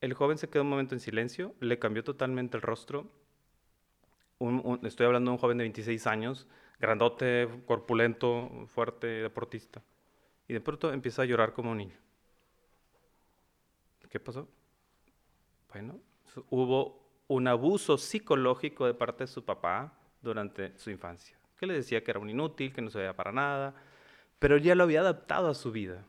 El 0.00 0.12
joven 0.14 0.36
se 0.36 0.48
quedó 0.48 0.64
un 0.64 0.70
momento 0.70 0.96
en 0.96 1.00
silencio, 1.00 1.54
le 1.60 1.78
cambió 1.78 2.02
totalmente 2.02 2.56
el 2.56 2.62
rostro. 2.62 3.12
estoy 4.82 5.06
hablando 5.06 5.30
de 5.30 5.34
un 5.36 5.40
joven 5.40 5.58
de 5.58 5.64
26 5.64 6.04
años, 6.08 6.48
grandote, 6.80 7.48
corpulento, 7.64 8.50
fuerte, 8.66 9.06
deportista. 9.06 9.84
Y 10.48 10.52
de 10.52 10.60
pronto 10.60 10.92
empieza 10.92 11.22
a 11.22 11.26
llorar 11.26 11.52
como 11.52 11.70
un 11.70 11.78
niño. 11.78 12.09
¿Qué 14.10 14.18
pasó? 14.18 14.48
Bueno, 15.72 16.00
hubo 16.50 17.00
un 17.28 17.46
abuso 17.46 17.96
psicológico 17.96 18.86
de 18.86 18.94
parte 18.94 19.24
de 19.24 19.28
su 19.28 19.44
papá 19.44 19.96
durante 20.20 20.76
su 20.76 20.90
infancia, 20.90 21.38
que 21.56 21.66
le 21.66 21.74
decía 21.74 22.02
que 22.02 22.10
era 22.10 22.20
un 22.20 22.28
inútil, 22.28 22.72
que 22.72 22.82
no 22.82 22.90
se 22.90 23.14
para 23.14 23.30
nada, 23.30 23.74
pero 24.40 24.56
ya 24.56 24.74
lo 24.74 24.82
había 24.82 25.00
adaptado 25.00 25.48
a 25.48 25.54
su 25.54 25.70
vida. 25.70 26.04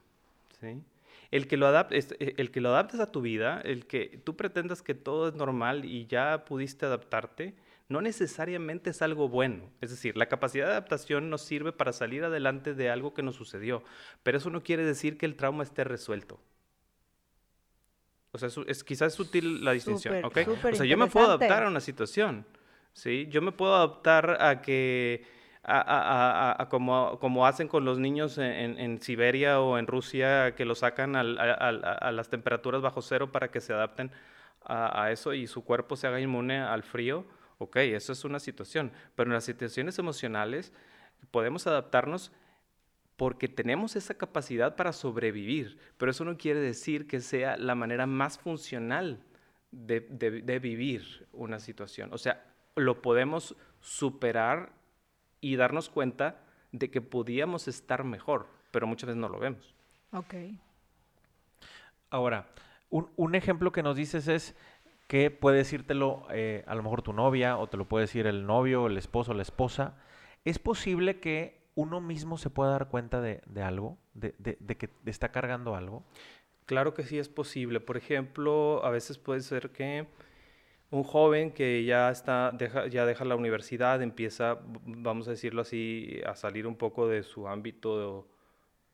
¿sí? 0.60 0.82
El, 1.30 1.48
que 1.48 1.58
lo 1.58 1.70
eh, 1.70 2.34
el 2.38 2.50
que 2.50 2.60
lo 2.60 2.70
adaptes 2.70 3.00
a 3.00 3.12
tu 3.12 3.22
vida, 3.22 3.62
el 3.62 3.86
que 3.86 4.20
tú 4.24 4.36
pretendas 4.36 4.82
que 4.82 4.96
todo 4.96 5.28
es 5.28 5.36
normal 5.36 5.86
y 5.86 6.08
ya 6.08 6.44
pudiste 6.44 6.88
adaptarte, 6.88 7.54
no 7.88 8.02
necesariamente 8.02 8.90
es 8.90 9.04
algo 9.04 9.30
bueno. 9.30 9.70
Es 9.80 9.92
decir, 9.92 10.18
la 10.18 10.26
capacidad 10.26 10.66
de 10.66 10.72
adaptación 10.72 11.30
nos 11.30 11.44
sirve 11.44 11.72
para 11.72 11.94
salir 11.94 12.24
adelante 12.24 12.74
de 12.74 12.90
algo 12.90 13.14
que 13.14 13.22
nos 13.22 13.36
sucedió, 13.36 13.84
pero 14.24 14.40
eso 14.40 14.50
no 14.50 14.64
quiere 14.64 14.84
decir 14.86 15.20
que 15.20 15.28
el 15.28 15.36
trauma 15.36 15.62
esté 15.64 15.84
resuelto. 15.84 16.40
O 18.34 18.38
sea, 18.38 18.50
es, 18.67 18.84
quizás 18.84 19.10
es 19.10 19.13
sutil 19.13 19.63
la 19.63 19.74
distinción, 19.74 20.24
¿ok? 20.24 20.38
O 20.72 20.76
sea, 20.76 20.86
yo 20.86 20.98
me 20.98 21.08
puedo 21.08 21.26
adaptar 21.26 21.63
a 21.63 21.67
una 21.67 21.82
situación, 21.82 22.46
¿sí? 22.94 23.28
Yo 23.30 23.41
me 23.41 23.52
puedo 23.52 23.76
adaptar 23.76 24.38
a 24.39 24.62
que, 24.62 25.26
a, 25.63 26.67
como, 26.70 27.20
como, 27.20 27.46
hacen 27.46 27.67
con 27.67 27.84
los 27.84 28.00
niños 28.00 28.38
en, 28.38 29.02
Siberia 29.02 29.60
o 29.60 29.78
en 29.78 29.86
Rusia, 29.86 30.56
que 30.56 30.63
los 30.63 30.80
sacan 30.80 31.15
a, 31.17 31.24
las 31.24 32.30
temperaturas 32.30 32.82
bajo 32.82 33.02
cero 33.02 33.32
para 33.34 33.52
que 33.52 33.60
se 33.60 33.74
adapten 33.74 34.12
a, 34.63 35.12
eso 35.12 35.34
y 35.34 35.46
su 35.48 35.65
cuerpo 35.65 35.98
se 35.98 36.08
haga 36.08 36.22
inmune 36.22 36.60
al 36.62 36.84
frío. 36.84 37.26
Ok, 37.58 37.78
eso 37.78 38.13
es 38.13 38.24
una 38.24 38.39
situación. 38.39 38.91
Pero 39.15 39.30
en 39.30 39.34
las 39.34 39.44
situaciones 39.44 40.00
emocionales 40.00 40.72
podemos 41.32 41.67
adaptarnos 41.67 42.32
porque 43.22 43.48
tenemos 43.48 43.96
esa 43.96 44.16
capacidad 44.16 44.76
para 44.76 44.92
sobrevivir, 44.92 45.78
pero 46.00 46.10
eso 46.10 46.26
no 46.26 46.40
quiere 46.40 46.60
decir 46.60 47.06
que 47.06 47.20
sea 47.20 47.56
la 47.56 47.76
manera 47.76 48.08
más 48.08 48.40
funcional 48.40 49.24
de, 49.70 50.00
de 50.00 50.58
vivir 50.58 51.28
una 51.32 51.60
situación. 51.60 52.12
O 52.14 52.18
sea, 52.18 52.44
lo 52.74 53.04
podemos 53.04 53.56
superar 53.80 54.72
y 55.40 55.56
darnos 55.56 55.88
cuenta 55.88 56.40
de 56.72 56.90
que 56.90 57.00
podíamos 57.00 57.68
estar 57.68 58.04
mejor, 58.04 58.48
pero 58.72 58.88
muchas 58.88 59.10
veces 59.10 59.22
no 59.22 59.30
lo 59.30 59.38
vemos. 59.38 59.76
Ok. 60.14 60.34
Ahora, 62.10 62.48
un, 62.90 63.36
ejemplo 63.36 63.72
que 63.72 63.84
nos 63.84 63.96
dices 63.96 64.28
es 64.30 64.56
que 65.08 65.30
puede 65.30 65.58
decírtelo 65.58 66.26
eh, 66.32 66.64
a 66.66 66.74
lo 66.74 66.82
mejor 66.82 67.04
tu 67.04 67.14
novia 67.14 67.58
o 67.58 67.68
te 67.68 67.78
lo 67.78 67.88
puede 67.88 68.06
decir 68.06 68.26
el 68.26 68.48
novio, 68.48 68.88
el 68.88 68.98
esposo, 68.98 69.36
la 69.36 69.44
esposa. 69.44 69.96
¿Es 70.44 70.58
posible 70.58 71.20
que 71.20 71.61
uno 71.76 72.02
mismo 72.02 72.38
se 72.38 72.50
pueda 72.50 72.72
dar 72.72 72.90
cuenta 72.90 73.22
de, 73.22 73.42
algo, 73.62 73.98
de, 74.14 74.34
que 74.78 74.90
está 75.06 75.32
cargando 75.32 75.76
algo? 75.76 76.04
Claro 76.66 76.94
que 76.94 77.04
sí 77.04 77.18
es 77.18 77.30
posible. 77.30 77.80
Por 77.80 77.98
ejemplo, 77.98 78.84
a 78.86 78.90
veces 78.90 79.18
puede 79.18 79.42
ser 79.42 79.72
que 79.72 80.08
un 80.90 81.04
joven 81.04 81.52
que 81.52 81.84
ya 81.86 82.10
está 82.10 82.56
ya 82.90 83.06
deja 83.06 83.24
la 83.24 83.38
universidad 83.38 84.02
empieza 84.02 84.60
vamos 84.86 85.26
a 85.30 85.32
decirlo 85.32 85.62
así 85.62 86.20
a 86.26 86.36
salir 86.36 86.68
un 86.68 86.76
poco 86.76 87.08
de 87.08 87.24
su 87.24 87.48
ámbito 87.48 88.28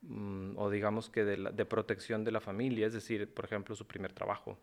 Mm, 0.02 0.58
o 0.58 0.70
digamos 0.70 1.10
que 1.10 1.26
de, 1.26 1.66
protección 1.66 2.24
de 2.24 2.32
la 2.32 2.40
familia, 2.40 2.88
es 2.88 2.94
decir, 2.94 3.34
por 3.34 3.46
ejemplo, 3.46 3.76
su 3.76 3.88
primer 3.88 4.14
trabajo, 4.14 4.58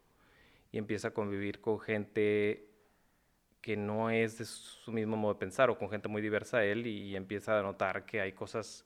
y 0.72 0.78
empieza 0.78 1.08
a 1.08 1.10
convivir 1.12 1.60
con 1.60 1.80
gente 1.80 2.68
que 3.64 3.78
no 3.78 4.10
es 4.10 4.36
de 4.36 4.44
su 4.44 4.92
mismo 4.92 5.16
modo 5.16 5.32
de 5.32 5.40
pensar 5.40 5.70
o 5.70 5.78
con 5.78 5.88
gente 5.88 6.06
muy 6.06 6.20
diversa 6.20 6.58
a 6.58 6.64
él 6.66 6.86
y, 6.86 7.16
empieza 7.16 7.58
a 7.58 7.62
notar 7.62 8.04
que 8.04 8.20
hay 8.20 8.32
cosas 8.32 8.84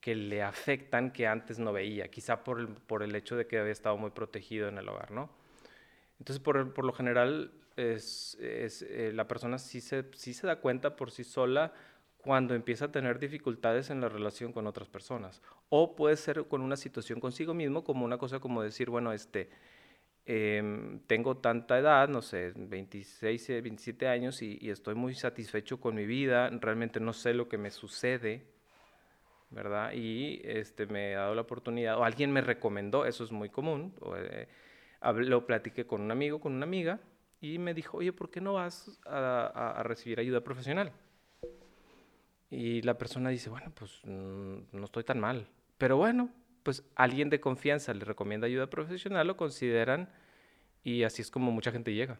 que 0.00 0.14
le 0.14 0.40
afectan 0.40 1.10
que 1.10 1.26
antes 1.26 1.58
no 1.58 1.72
veía, 1.72 2.06
quizá 2.06 2.44
por 2.44 2.60
el, 2.60 2.68
por 2.68 3.02
el 3.02 3.12
hecho 3.16 3.34
de 3.34 3.48
que 3.48 3.58
había 3.58 3.72
estado 3.72 3.96
muy 3.96 4.10
protegido 4.10 4.68
en 4.68 4.78
el 4.78 4.88
hogar, 4.88 5.10
¿no? 5.10 5.30
Entonces, 6.20 6.40
por, 6.40 6.72
por 6.72 6.84
lo 6.84 6.92
general, 6.92 7.50
es, 7.74 8.38
es 8.40 8.82
eh, 8.82 9.10
la 9.12 9.26
persona 9.26 9.58
sí 9.58 9.80
se, 9.80 10.04
sí 10.14 10.32
se 10.32 10.46
da 10.46 10.60
cuenta 10.60 10.94
por 10.94 11.10
sí 11.10 11.24
sola 11.24 11.72
cuando 12.18 12.54
empieza 12.54 12.84
a 12.84 12.92
tener 12.92 13.18
dificultades 13.18 13.90
en 13.90 14.00
la 14.00 14.08
relación 14.08 14.52
con 14.52 14.68
otras 14.68 14.88
personas. 14.88 15.42
O 15.70 15.96
puede 15.96 16.14
ser 16.14 16.44
con 16.44 16.60
una 16.60 16.76
situación 16.76 17.18
consigo 17.18 17.52
mismo, 17.52 17.82
como 17.82 18.04
una 18.04 18.18
cosa 18.18 18.38
como 18.38 18.62
decir, 18.62 18.90
bueno, 18.90 19.12
este, 19.12 19.50
em, 20.26 21.00
tengo 21.06 21.36
tanta 21.36 21.78
edad, 21.78 22.08
no 22.08 22.22
sé, 22.22 22.52
26, 22.56 23.48
27 23.62 24.08
años 24.08 24.42
y, 24.42 24.70
estoy 24.70 24.94
muy 24.94 25.14
satisfecho 25.14 25.80
con 25.80 25.94
mi 25.94 26.06
vida, 26.06 26.50
realmente 26.60 27.00
no 27.00 27.12
sé 27.12 27.34
lo 27.34 27.48
que 27.48 27.58
me 27.58 27.70
sucede, 27.70 28.46
¿verdad? 29.50 29.92
Y 29.92 30.40
este, 30.44 30.86
me 30.86 31.12
he 31.12 31.14
dado 31.14 31.34
la 31.34 31.42
oportunidad, 31.42 31.98
o 31.98 32.04
alguien 32.04 32.32
me 32.32 32.40
recomendó, 32.40 33.06
eso 33.06 33.24
es 33.24 33.32
muy 33.32 33.50
común, 33.50 33.94
o, 34.00 34.16
eh, 34.16 34.48
lo 35.02 35.46
platiqué 35.46 35.86
con 35.86 36.00
un 36.00 36.10
amigo, 36.10 36.40
con 36.40 36.54
una 36.54 36.64
amiga, 36.64 37.00
y 37.40 37.58
me 37.58 37.74
dijo, 37.74 37.98
oye, 37.98 38.12
¿por 38.12 38.30
qué 38.30 38.40
no 38.40 38.54
vas 38.54 38.98
a 39.06 39.82
recibir 39.84 40.18
ayuda 40.18 40.40
profesional? 40.40 40.92
Y 42.54 42.82
la 42.82 42.96
persona 42.96 43.30
dice, 43.30 43.50
bueno, 43.50 43.72
pues 43.74 44.00
mm, 44.04 44.58
no 44.72 44.84
estoy 44.84 45.02
tan 45.02 45.18
mal. 45.18 45.48
Pero 45.76 45.96
bueno, 45.96 46.30
pues 46.64 46.82
alguien 46.96 47.30
de 47.30 47.40
confianza 47.40 47.94
le 47.94 48.04
recomienda 48.04 48.46
ayuda 48.46 48.68
profesional, 48.68 49.26
lo 49.28 49.36
consideran 49.36 50.08
y 50.82 51.04
así 51.04 51.22
es 51.22 51.30
como 51.30 51.52
mucha 51.52 51.70
gente 51.70 51.94
llega. 51.94 52.18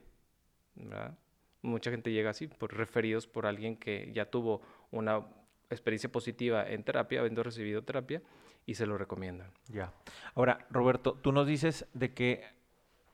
Mucha 1.63 1.91
gente 1.91 2.13
llega 2.13 2.31
así, 2.31 2.47
por 2.47 2.77
referidos 2.77 3.27
por 3.27 3.47
alguien 3.47 3.77
que 3.77 4.11
ya 4.13 4.27
tuvo 4.27 4.61
una 4.91 5.27
experiencia 5.71 6.13
positiva 6.13 6.69
en 6.69 6.85
terapia, 6.85 7.21
habiendo 7.21 7.43
recibido 7.43 7.83
terapia, 7.83 8.23
y 8.67 8.75
se 8.75 8.87
lo 8.87 8.99
recomiendan. 8.99 9.51
Ya. 9.69 9.93
Ahora, 10.35 10.67
Roberto, 10.71 11.15
tú 11.15 11.33
nos 11.33 11.47
dices 11.47 11.87
de 11.95 12.13
que 12.13 12.45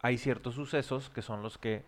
hay 0.00 0.18
ciertos 0.18 0.56
sucesos 0.56 1.10
que 1.10 1.22
son 1.22 1.42
los 1.42 1.58
que 1.58 1.84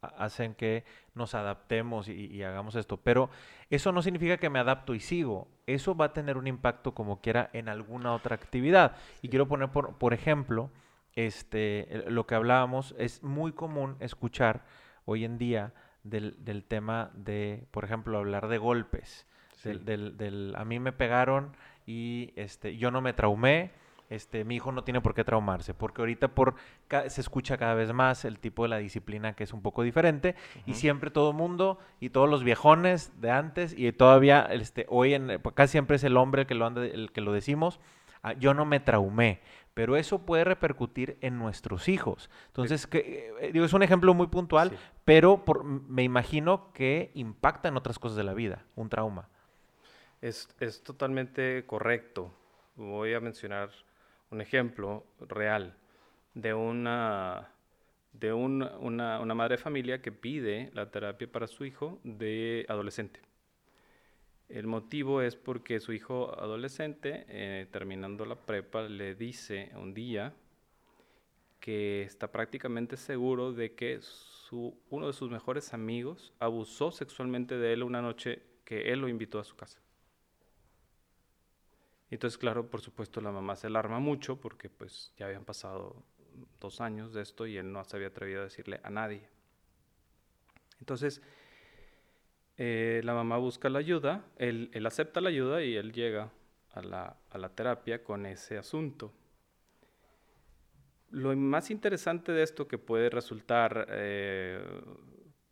hacen 0.00 0.54
que 0.54 0.84
nos 1.14 1.34
adaptemos 1.34 2.08
y, 2.08 2.42
hagamos 2.42 2.74
esto. 2.74 2.96
Pero 2.98 3.30
eso 3.70 3.92
no 3.92 4.02
significa 4.02 4.36
que 4.36 4.50
me 4.50 4.58
adapto 4.58 4.94
y 4.94 5.00
sigo. 5.00 5.48
Eso 5.66 5.94
va 5.94 6.06
a 6.06 6.12
tener 6.12 6.36
un 6.36 6.46
impacto 6.46 6.94
como 6.94 7.20
quiera 7.20 7.50
en 7.52 7.68
alguna 7.68 8.14
otra 8.14 8.34
actividad. 8.34 8.96
Y 9.22 9.28
quiero 9.28 9.48
poner, 9.48 9.70
por, 9.70 9.98
por 9.98 10.14
ejemplo, 10.14 10.70
este, 11.14 12.04
lo 12.08 12.26
que 12.26 12.34
hablábamos, 12.34 12.94
es 12.98 13.22
muy 13.22 13.52
común 13.52 13.96
escuchar 14.00 14.64
hoy 15.04 15.24
en 15.24 15.38
día 15.38 15.72
del, 16.04 16.36
del 16.44 16.64
tema 16.64 17.10
de, 17.14 17.66
por 17.70 17.84
ejemplo, 17.84 18.18
hablar 18.18 18.48
de 18.48 18.58
golpes. 18.58 19.26
Del, 19.64 20.16
del, 20.16 20.54
a 20.56 20.64
mí 20.64 20.78
me 20.78 20.92
pegaron 20.92 21.56
y 21.84 22.32
este, 22.36 22.76
yo 22.76 22.92
no 22.92 23.00
me 23.00 23.12
traumé 23.12 23.72
este, 24.10 24.44
mi 24.44 24.56
hijo 24.56 24.72
no 24.72 24.84
tiene 24.84 25.00
por 25.00 25.14
qué 25.14 25.24
traumarse, 25.24 25.74
porque 25.74 26.00
ahorita 26.00 26.28
por 26.28 26.54
se 27.08 27.20
escucha 27.20 27.58
cada 27.58 27.74
vez 27.74 27.92
más 27.92 28.24
el 28.24 28.38
tipo 28.38 28.62
de 28.62 28.70
la 28.70 28.78
disciplina 28.78 29.34
que 29.34 29.44
es 29.44 29.52
un 29.52 29.60
poco 29.60 29.82
diferente 29.82 30.34
y 30.66 30.74
siempre 30.74 31.10
todo 31.10 31.32
mundo 31.32 31.78
y 32.00 32.10
todos 32.10 32.28
los 32.28 32.42
viejones 32.42 33.20
de 33.20 33.30
antes 33.30 33.74
y 33.76 33.90
todavía 33.92 34.48
este, 34.50 34.86
hoy 34.88 35.14
en, 35.14 35.40
casi 35.54 35.72
siempre 35.72 35.96
es 35.96 36.04
el 36.04 36.16
hombre 36.16 36.42
el 36.42 36.46
que 36.46 36.54
lo, 36.54 36.66
anda, 36.66 36.84
el 36.86 37.12
que 37.12 37.20
lo 37.20 37.32
decimos, 37.32 37.80
ah, 38.22 38.32
yo 38.32 38.54
no 38.54 38.64
me 38.64 38.80
traumé, 38.80 39.40
pero 39.74 39.96
eso 39.96 40.20
puede 40.24 40.44
repercutir 40.44 41.18
en 41.20 41.38
nuestros 41.38 41.88
hijos. 41.88 42.30
Entonces, 42.48 42.88
que, 42.88 43.32
eh, 43.40 43.52
digo, 43.52 43.64
es 43.64 43.72
un 43.72 43.82
ejemplo 43.82 44.12
muy 44.12 44.26
puntual, 44.26 44.76
pero 45.04 45.44
me 45.86 46.02
imagino 46.02 46.72
que 46.72 47.12
impacta 47.14 47.68
en 47.68 47.76
otras 47.76 47.98
cosas 47.98 48.16
de 48.16 48.24
la 48.24 48.34
vida, 48.34 48.64
un 48.74 48.88
trauma. 48.88 49.28
Es, 50.20 50.48
es 50.58 50.82
totalmente 50.82 51.64
correcto. 51.64 52.34
Voy 52.74 53.14
a 53.14 53.20
mencionar 53.20 53.70
un 54.30 54.40
ejemplo 54.40 55.04
real 55.20 55.76
de 56.34 56.54
una 56.54 57.50
de 58.12 58.32
una, 58.32 59.34
madre 59.34 59.56
de 59.56 59.62
familia 59.62 60.02
que 60.02 60.10
pide 60.10 60.70
la 60.74 60.90
terapia 60.90 61.30
para 61.30 61.46
su 61.46 61.64
hijo 61.64 62.00
de 62.02 62.66
adolescente. 62.68 63.20
El 64.48 64.66
motivo 64.66 65.20
es 65.22 65.36
porque 65.36 65.78
su 65.78 65.92
hijo 65.92 66.34
adolescente, 66.40 67.26
eh, 67.28 67.66
terminando 67.70 68.24
la 68.24 68.34
prepa, 68.34 68.82
le 68.82 69.14
dice 69.14 69.70
un 69.76 69.94
día 69.94 70.34
que 71.60 72.02
está 72.02 72.32
prácticamente 72.32 72.96
seguro 72.96 73.52
de 73.52 73.74
que 73.74 74.00
su, 74.00 74.74
uno 74.90 75.06
de 75.06 75.12
sus 75.12 75.30
mejores 75.30 75.74
amigos 75.74 76.32
abusó 76.38 76.90
sexualmente 76.90 77.56
de 77.58 77.74
él 77.74 77.82
una 77.82 78.00
noche 78.00 78.42
que 78.64 78.90
él 78.92 79.00
lo 79.00 79.08
invitó 79.08 79.38
a 79.38 79.44
su 79.44 79.54
casa. 79.54 79.78
Entonces, 82.10 82.38
claro, 82.38 82.70
por 82.70 82.80
supuesto, 82.80 83.20
la 83.20 83.30
mamá 83.30 83.56
se 83.56 83.66
alarma 83.66 83.98
mucho 83.98 84.40
porque 84.40 84.70
pues 84.70 85.12
ya 85.16 85.26
habían 85.26 85.44
pasado 85.44 86.02
dos 86.60 86.80
años 86.80 87.12
de 87.12 87.22
esto 87.22 87.46
y 87.46 87.56
él 87.56 87.72
no 87.72 87.84
se 87.84 87.96
había 87.96 88.08
atrevido 88.08 88.40
a 88.40 88.44
decirle 88.44 88.80
a 88.82 88.90
nadie. 88.90 89.28
Entonces, 90.80 91.20
eh, 92.56 93.00
la 93.04 93.14
mamá 93.14 93.36
busca 93.38 93.68
la 93.68 93.78
ayuda, 93.78 94.24
él, 94.36 94.70
acepta 94.86 95.20
la 95.20 95.28
ayuda 95.28 95.62
y 95.62 95.76
él 95.76 95.92
llega 95.92 96.30
a 96.72 96.82
la, 96.82 97.48
terapia 97.54 98.02
con 98.02 98.26
ese 98.26 98.56
asunto. 98.56 99.12
Lo 101.10 101.34
más 101.36 101.70
interesante 101.70 102.32
de 102.32 102.42
esto 102.42 102.68
que 102.68 102.78
puede 102.78 103.10
resultar 103.10 103.86
eh, 103.90 104.62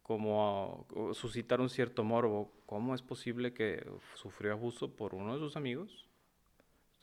como 0.03 0.87
suscitar 1.15 1.61
un 1.61 1.71
cierto 1.71 2.05
morbo, 2.05 2.53
¿cómo 2.67 2.95
es 2.95 3.03
posible 3.03 3.53
que 3.53 3.87
sufrió 4.15 4.53
abuso 4.53 4.95
por 4.95 5.15
uno 5.15 5.35
de 5.35 5.41
sus 5.41 5.57
amigos? 5.57 6.07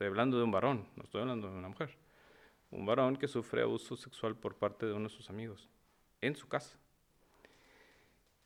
Hablando 0.08 0.38
de 0.38 0.44
un 0.44 0.52
varón, 0.52 0.88
no 0.96 1.04
estoy 1.04 1.22
hablando 1.22 1.50
de 1.50 1.58
una 1.58 1.70
mujer. 1.70 1.90
Un 2.72 2.86
varón 2.86 3.16
que 3.16 3.28
sufre 3.28 3.62
abuso 3.62 3.96
sexual 3.96 4.36
por 4.36 4.56
parte 4.56 4.86
de 4.86 4.94
uno 4.94 5.08
de 5.08 5.16
sus 5.16 5.30
amigos 5.30 5.70
en 6.22 6.36
su 6.36 6.48
casa. 6.48 6.78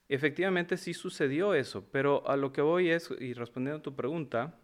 Efectivamente 0.10 0.78
sí 0.78 0.93
sucedió 0.93 1.54
eso, 1.54 1.86
pero 1.91 2.28
a 2.28 2.38
lo 2.38 2.54
que 2.54 2.62
voy 2.62 2.89
es, 2.89 3.10
y 3.20 3.34
respondiendo 3.34 3.80
a 3.80 3.84
tu 3.84 3.96
pregunta, 3.96 4.58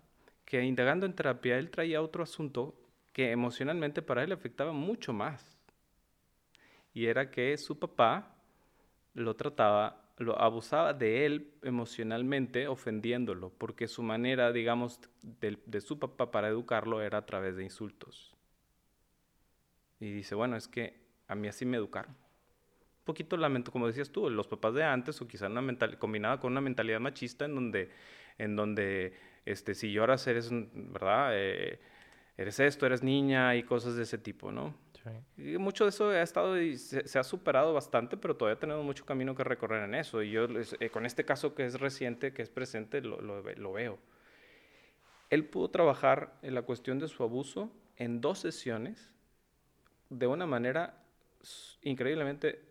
que 0.46 0.64
indagando 0.64 1.06
en 1.06 1.16
terapia 1.16 1.58
él 1.58 1.70
traía 1.70 2.02
otro 2.02 2.24
asunto 2.24 2.76
que 3.12 3.32
emocionalmente 3.32 4.02
para 4.02 4.24
él 4.24 4.32
afectaba 4.32 4.72
mucho 4.72 5.14
más. 5.14 5.58
Y 6.94 7.06
era 7.08 7.30
que 7.30 7.58
su 7.58 7.78
papá 7.78 8.36
lo 9.14 9.36
trataba 9.36 10.03
lo 10.24 10.40
abusaba 10.40 10.94
de 10.94 11.26
él 11.26 11.52
emocionalmente, 11.62 12.68
ofendiéndolo, 12.68 13.52
porque 13.58 13.88
su 13.88 14.02
manera, 14.04 14.52
digamos, 14.52 15.00
de, 15.22 15.82
su 15.82 16.00
papá 16.00 16.32
para 16.32 16.48
educarlo 16.48 17.02
era 17.02 17.20
a 17.20 17.26
través 17.26 17.56
de 17.56 17.64
insultos. 17.64 18.34
Y 20.00 20.12
dice, 20.12 20.36
bueno, 20.36 20.56
es 20.56 20.68
que 20.68 21.02
a 21.28 21.36
mí 21.36 21.48
así 21.48 21.66
me 21.66 21.78
educaron. 21.78 22.12
Un 22.12 23.06
poquito 23.06 23.38
lamento, 23.38 23.72
como 23.72 23.88
decías 23.88 24.10
tú, 24.10 24.30
los 24.30 24.48
papás 24.48 24.74
de 24.74 24.84
antes, 24.84 25.22
o 25.22 25.28
quizá 25.28 25.48
una 25.48 25.62
mental, 25.62 25.98
combinada 26.00 26.40
con 26.40 26.52
una 26.52 26.62
mentalidad 26.62 27.00
machista 27.00 27.46
en 27.46 27.56
donde, 27.56 27.92
en 28.38 28.56
donde 28.56 29.14
este, 29.46 29.76
si 29.76 29.92
lloras 29.92 30.26
eres, 30.28 30.50
¿verdad? 30.52 31.32
Eh, 31.34 31.80
eres 32.38 32.60
esto, 32.60 32.86
eres 32.86 33.04
niña 33.04 33.56
y 33.56 33.64
cosas 33.64 33.96
de 33.96 34.04
ese 34.04 34.18
tipo, 34.18 34.52
¿no? 34.52 34.74
Y 35.38 35.58
mucho 35.58 35.84
de 35.84 35.90
eso 35.90 36.10
ha 36.10 36.22
estado 36.22 36.62
y 36.62 36.78
se, 36.78 37.20
ha 37.20 37.24
superado 37.24 37.74
bastante, 37.74 38.16
pero 38.16 38.36
todavía 38.36 38.60
tenemos 38.60 38.86
mucho 38.86 39.06
camino 39.06 39.36
que 39.36 39.44
recorrer 39.44 39.84
en 39.84 39.96
eso. 39.96 40.22
Y 40.24 40.32
yo 40.32 40.46
eh, 40.80 40.90
con 40.90 41.06
este 41.06 41.26
caso 41.26 41.56
que 41.56 41.66
es 41.66 41.80
reciente, 41.80 42.34
que 42.34 42.42
es 42.42 42.50
presente, 42.50 43.02
lo, 43.02 43.20
lo, 43.22 43.74
veo. 43.74 44.00
él 45.30 45.46
pudo 45.46 45.70
trabajar 45.70 46.34
en 46.42 46.56
la 46.56 46.62
cuestión 46.62 47.00
de 47.00 47.08
su 47.08 47.24
abuso 47.24 47.72
en 47.98 48.22
dos 48.22 48.40
sesiones 48.40 49.12
de 50.10 50.28
una 50.28 50.46
manera 50.46 51.04
increíblemente 51.82 52.62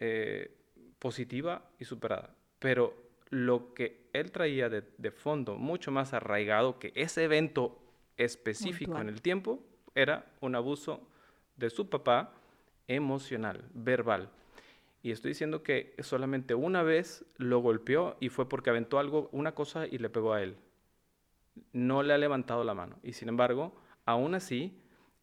eh, 0.00 0.54
positiva 0.98 1.70
y 1.78 1.84
superada. 1.84 2.34
Pero 2.58 2.94
lo 3.30 3.74
que 3.74 4.08
él 4.12 4.30
traía 4.32 4.68
de, 4.68 5.10
fondo, 5.10 5.56
mucho 5.56 5.90
más 5.90 6.12
arraigado 6.12 6.78
que 6.78 6.92
ese 6.94 7.24
evento 7.24 7.80
específico 8.16 9.00
en 9.00 9.08
el 9.08 9.22
tiempo, 9.22 9.62
era 9.94 10.26
un 10.40 10.54
abuso 10.54 11.08
de 11.56 11.70
su 11.70 11.88
papá 11.88 12.32
emocional, 12.88 13.64
verbal. 13.74 14.30
Y 15.02 15.10
estoy 15.10 15.32
diciendo 15.32 15.62
que 15.62 15.94
solamente 16.00 16.54
una 16.54 16.82
vez 16.82 17.24
lo 17.36 17.60
golpeó 17.60 18.16
y 18.20 18.30
fue 18.30 18.48
porque 18.48 18.70
aventó 18.70 18.98
algo, 18.98 19.28
una 19.32 19.54
cosa 19.54 19.86
y 19.86 19.98
le 19.98 20.08
pegó 20.08 20.32
a 20.32 20.42
él. 20.42 20.56
No 21.72 22.02
le 22.02 22.14
ha 22.14 22.18
levantado 22.18 22.64
la 22.64 22.74
mano. 22.74 22.98
Y 23.02 23.12
sin 23.12 23.28
embargo, 23.28 23.76
aún 24.06 24.34
así, 24.34 24.80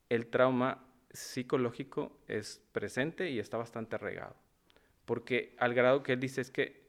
el 0.10 0.28
trauma 0.28 0.86
psicológico 1.10 2.12
es 2.28 2.62
presente 2.72 3.32
y 3.32 3.40
está 3.40 3.58
bastante 3.58 3.96
arraigado. 3.96 4.36
Porque 5.06 5.56
al 5.58 5.74
grado 5.74 6.04
que 6.04 6.14
él 6.14 6.20
dice 6.20 6.42
es 6.42 6.52
que 6.52 6.81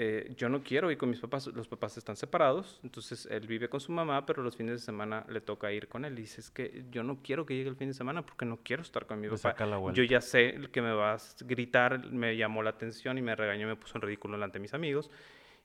eh, 0.00 0.32
yo 0.36 0.48
no 0.48 0.62
quiero 0.62 0.92
ir 0.92 0.96
con 0.96 1.10
mis 1.10 1.18
papás, 1.18 1.48
los 1.48 1.66
papás 1.66 1.98
están 1.98 2.14
separados, 2.14 2.78
entonces 2.84 3.26
él 3.32 3.48
vive 3.48 3.68
con 3.68 3.80
su 3.80 3.90
mamá, 3.90 4.24
pero 4.24 4.44
los 4.44 4.56
fines 4.56 4.74
de 4.74 4.78
semana 4.78 5.26
le 5.28 5.40
toca 5.40 5.72
ir 5.72 5.88
con 5.88 6.04
él. 6.04 6.16
Y 6.20 6.22
dice, 6.22 6.40
es 6.40 6.52
que 6.52 6.84
yo 6.92 7.02
no 7.02 7.20
quiero 7.20 7.44
que 7.44 7.56
llegue 7.56 7.68
el 7.68 7.74
fin 7.74 7.88
de 7.88 7.94
semana 7.94 8.24
porque 8.24 8.44
no 8.44 8.58
quiero 8.58 8.82
estar 8.82 9.06
con 9.06 9.20
mi 9.20 9.28
papá. 9.28 9.56
Yo 9.92 10.04
ya 10.04 10.20
sé 10.20 10.54
que 10.70 10.82
me 10.82 10.92
vas 10.92 11.42
a 11.42 11.44
gritar, 11.44 12.12
me 12.12 12.36
llamó 12.36 12.62
la 12.62 12.70
atención 12.70 13.18
y 13.18 13.22
me 13.22 13.34
regañó, 13.34 13.66
me 13.66 13.74
puso 13.74 13.98
en 13.98 14.02
ridículo 14.02 14.34
delante 14.34 14.58
de 14.58 14.62
mis 14.62 14.72
amigos 14.72 15.10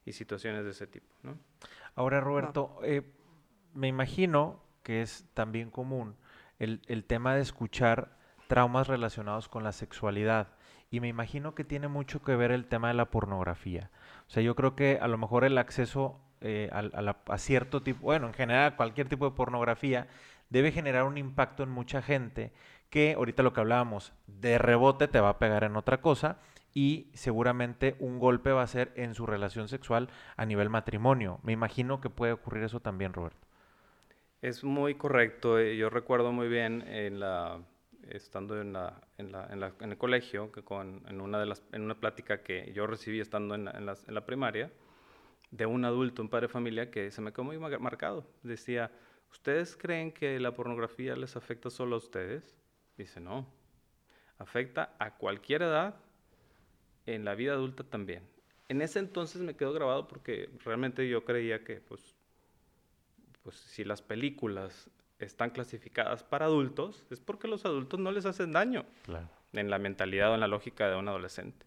y 0.04 0.10
situaciones 0.10 0.64
de 0.64 0.72
ese 0.72 0.88
tipo. 0.88 1.06
¿no? 1.22 1.38
Ahora, 1.94 2.20
Roberto, 2.20 2.80
eh, 2.82 3.02
me 3.72 3.86
imagino 3.86 4.64
que 4.82 5.00
es 5.02 5.28
también 5.34 5.70
común 5.70 6.16
el, 6.58 6.80
el 6.88 7.04
tema 7.04 7.36
de 7.36 7.42
escuchar 7.42 8.18
traumas 8.48 8.88
relacionados 8.88 9.48
con 9.48 9.62
la 9.62 9.70
sexualidad. 9.70 10.48
Y 10.94 11.00
me 11.00 11.08
imagino 11.08 11.56
que 11.56 11.64
tiene 11.64 11.88
mucho 11.88 12.22
que 12.22 12.36
ver 12.36 12.52
el 12.52 12.66
tema 12.66 12.86
de 12.86 12.94
la 12.94 13.10
pornografía. 13.10 13.90
O 14.28 14.30
sea, 14.30 14.44
yo 14.44 14.54
creo 14.54 14.76
que 14.76 15.00
a 15.02 15.08
lo 15.08 15.18
mejor 15.18 15.42
el 15.42 15.58
acceso 15.58 16.20
eh, 16.40 16.70
a, 16.72 17.38
cierto 17.38 17.82
tipo, 17.82 18.02
bueno, 18.02 18.28
en 18.28 18.32
general 18.32 18.64
a 18.66 18.76
cualquier 18.76 19.08
tipo 19.08 19.28
de 19.28 19.34
pornografía, 19.34 20.06
debe 20.50 20.70
generar 20.70 21.02
un 21.02 21.18
impacto 21.18 21.64
en 21.64 21.70
mucha 21.70 22.00
gente 22.00 22.52
que 22.90 23.14
ahorita 23.14 23.42
lo 23.42 23.52
que 23.52 23.58
hablábamos, 23.58 24.12
de 24.28 24.56
rebote 24.56 25.08
te 25.08 25.18
va 25.18 25.30
a 25.30 25.38
pegar 25.40 25.64
en 25.64 25.74
otra 25.74 26.00
cosa 26.00 26.38
y 26.72 27.10
seguramente 27.12 27.96
un 27.98 28.20
golpe 28.20 28.52
va 28.52 28.62
a 28.62 28.68
ser 28.68 28.92
en 28.94 29.16
su 29.16 29.26
relación 29.26 29.66
sexual 29.66 30.10
a 30.36 30.46
nivel 30.46 30.70
matrimonio. 30.70 31.40
Me 31.42 31.50
imagino 31.50 32.00
que 32.00 32.08
puede 32.08 32.34
ocurrir 32.34 32.62
eso 32.62 32.78
también, 32.78 33.14
Roberto. 33.14 33.48
Es 34.42 34.62
muy 34.62 34.94
correcto. 34.94 35.58
Eh, 35.58 35.76
yo 35.76 35.90
recuerdo 35.90 36.30
muy 36.30 36.46
bien 36.46 36.82
en 36.86 37.18
la 37.18 37.58
estando 38.10 38.60
en, 38.60 38.72
la, 38.72 39.00
en, 39.18 39.32
la, 39.32 39.48
en, 39.80 39.90
el 39.90 39.98
colegio, 39.98 40.52
que 40.52 40.62
con, 40.62 41.02
en, 41.08 41.20
una 41.20 41.38
de 41.38 41.46
las, 41.46 41.62
en 41.72 41.82
una 41.82 41.98
plática 41.98 42.42
que 42.42 42.72
yo 42.72 42.86
recibí 42.86 43.20
estando 43.20 43.54
en 43.54 43.64
la, 43.64 43.72
en 43.72 44.14
la 44.14 44.26
primaria, 44.26 44.70
de 45.50 45.66
un 45.66 45.84
adulto, 45.84 46.22
un 46.22 46.28
padre 46.28 46.48
de 46.48 46.52
familia, 46.52 46.90
que 46.90 47.10
se 47.10 47.20
me 47.20 47.32
quedó 47.32 47.44
muy 47.44 47.58
marcado. 47.58 48.26
Decía, 48.42 48.90
¿ustedes 49.30 49.76
creen 49.76 50.12
que 50.12 50.40
la 50.40 50.54
pornografía 50.54 51.14
les 51.16 51.36
afecta 51.36 51.70
solo 51.70 51.94
a 51.94 51.98
ustedes? 51.98 52.56
Dice, 52.96 53.20
no, 53.20 53.46
afecta 54.38 54.96
a 54.98 55.16
cualquier 55.16 55.62
edad, 55.62 55.96
en 57.06 57.24
la 57.24 57.34
vida 57.34 57.52
adulta 57.52 57.84
también. 57.84 58.22
En 58.68 58.80
ese 58.80 58.98
entonces 58.98 59.42
me 59.42 59.56
quedó 59.56 59.72
grabado 59.72 60.08
porque 60.08 60.50
realmente 60.64 61.08
yo 61.08 61.24
creía 61.24 61.64
que, 61.64 61.80
pues, 61.80 62.14
pues 63.42 63.56
si 63.56 63.84
las 63.84 64.00
películas 64.00 64.90
están 65.18 65.50
clasificadas 65.50 66.22
para 66.22 66.46
adultos, 66.46 67.04
es 67.10 67.20
porque 67.20 67.48
los 67.48 67.64
adultos 67.64 68.00
no 68.00 68.10
les 68.10 68.26
hacen 68.26 68.52
daño 68.52 68.84
en 69.52 69.70
la 69.70 69.78
mentalidad 69.78 70.32
o 70.32 70.34
en 70.34 70.40
la 70.40 70.48
lógica 70.48 70.88
de 70.88 70.96
un 70.96 71.08
adolescente. 71.08 71.66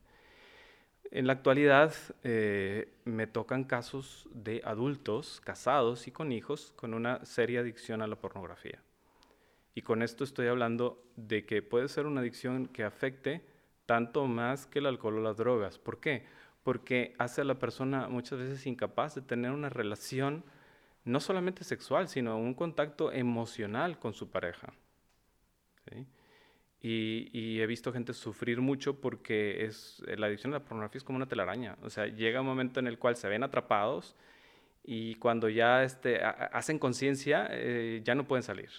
En 1.10 1.25
la 1.25 1.33
actualidad 1.33 1.93
eh, 2.23 2.93
me 3.05 3.27
tocan 3.27 3.63
casos 3.63 4.27
de 4.33 4.62
adultos 4.65 5.41
casados 5.41 6.07
y 6.07 6.12
con 6.12 6.33
hijos 6.33 6.73
con 6.75 6.93
una 6.93 7.23
seria 7.25 7.62
adicción 7.62 8.01
a 8.01 8.07
la 8.07 8.17
pornografía. 8.17 8.81
Y 9.73 9.83
con 9.83 10.01
esto 10.01 10.23
estoy 10.23 10.47
hablando 10.47 11.01
de 11.15 11.45
que 11.45 11.62
puede 11.62 11.88
ser 11.88 12.07
una 12.07 12.21
adicción 12.21 12.67
que 12.67 12.83
afecte 12.83 13.45
tanto 13.86 14.25
más 14.25 14.65
que 14.65 14.79
el 14.79 14.86
alcohol 14.86 15.19
o 15.19 15.21
las 15.21 15.38
drogas. 15.38 15.77
¿Por 15.77 15.99
qué? 15.99 16.25
Porque 16.63 17.15
hace 17.19 17.41
a 17.41 17.45
la 17.45 17.60
persona 17.60 18.10
muchas 18.10 18.39
veces 18.39 18.67
incapaz 18.67 19.15
de 19.15 19.21
tener 19.21 19.51
una 19.51 19.69
relación 19.69 20.43
no 21.08 21.20
solamente 21.20 21.63
sexual, 21.63 22.10
sino 22.10 22.38
un 22.38 22.54
contacto 22.54 23.12
emocional 23.12 23.98
con 23.98 24.13
su 24.13 24.30
pareja. 24.30 24.74
Y, 26.80 27.60
he 27.60 27.65
visto 27.65 27.91
gente 27.91 28.13
sufrir 28.13 28.62
mucho 28.62 29.00
porque 29.00 29.65
es, 29.65 30.04
la 30.06 30.28
adicción 30.28 30.54
a 30.54 30.60
la 30.60 30.63
pornografía 30.63 31.00
es 31.00 31.04
como 31.04 31.15
una 31.15 31.28
telaraña. 31.28 31.78
O 31.82 31.89
sea, 31.89 32.08
llega 32.08 32.41
un 32.41 32.48
momento 32.48 32.80
en 32.80 32.88
el 32.88 33.00
cual 33.00 33.15
se 33.15 33.28
ven 33.28 33.43
atrapados 33.43 34.15
y 34.84 35.15
cuando 35.15 35.50
ya 35.50 35.84
este, 35.84 36.22
hacen 36.24 36.78
conciencia, 36.78 37.48
eh, 37.52 38.02
ya 38.04 38.13
no 38.13 38.28
pueden 38.28 38.43
salir. 38.43 38.70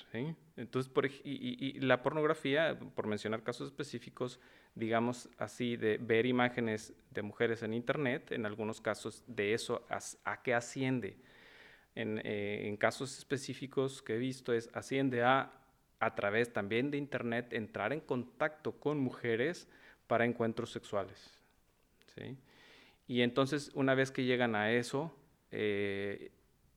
Entonces, 0.57 0.91
por, 0.91 1.07
y, 1.07 1.81
la 1.81 2.03
pornografía, 2.03 2.79
por 2.95 3.07
mencionar 3.07 3.43
casos 3.43 3.69
específicos, 3.69 4.39
digamos 4.75 5.29
así, 5.39 5.77
de 5.77 5.99
ver 5.99 6.25
imágenes 6.25 6.95
de 7.11 7.23
mujeres 7.23 7.63
en 7.63 7.75
Internet, 7.75 8.33
en 8.33 8.47
algunos 8.47 8.81
casos 8.81 9.25
de 9.27 9.55
eso 9.55 9.85
a, 9.91 9.99
a 10.31 10.43
qué 10.43 10.55
asciende 10.55 11.19
eh, 11.99 12.69
en, 12.69 12.77
casos 12.77 13.19
específicos 13.19 14.03
que 14.03 14.15
he 14.15 14.19
visto 14.19 14.53
es 14.53 14.71
asciende 14.73 15.25
a, 15.25 15.53
a 15.99 16.15
través 16.15 16.53
también 16.53 16.93
de 16.93 16.97
Internet, 16.97 17.53
entrar 17.53 17.93
en 17.93 18.01
contacto 18.01 18.73
con 18.73 19.01
mujeres 19.01 19.69
para 20.07 20.25
encuentros 20.25 20.71
sexuales. 20.71 21.33
Y 23.07 23.23
entonces, 23.23 23.71
una 23.75 23.95
vez 23.95 24.11
que 24.11 24.25
llegan 24.25 24.55
a 24.55 24.73
eso, 24.73 25.15
eh, 25.51 26.31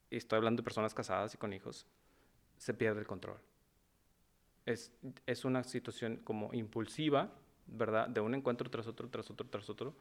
estoy 0.10 0.38
hablando 0.38 0.62
de 0.62 0.64
personas 0.64 0.94
casadas 0.94 1.34
y 1.34 1.38
con 1.38 1.54
hijos, 1.54 1.86
se 2.58 2.74
pierde 2.74 3.00
el 3.00 3.08
control. 3.08 3.38
Es, 4.66 4.92
es, 5.26 5.46
una 5.46 5.64
situación 5.64 6.18
como 6.18 6.54
impulsiva, 6.54 7.32
¿verdad? 7.68 8.08
De 8.08 8.22
un 8.22 8.36
encuentro 8.36 8.70
tras 8.70 8.88
otro, 8.88 9.10
tras 9.10 9.30
otro, 9.30 9.48
tras 9.48 9.70
otro, 9.70 9.96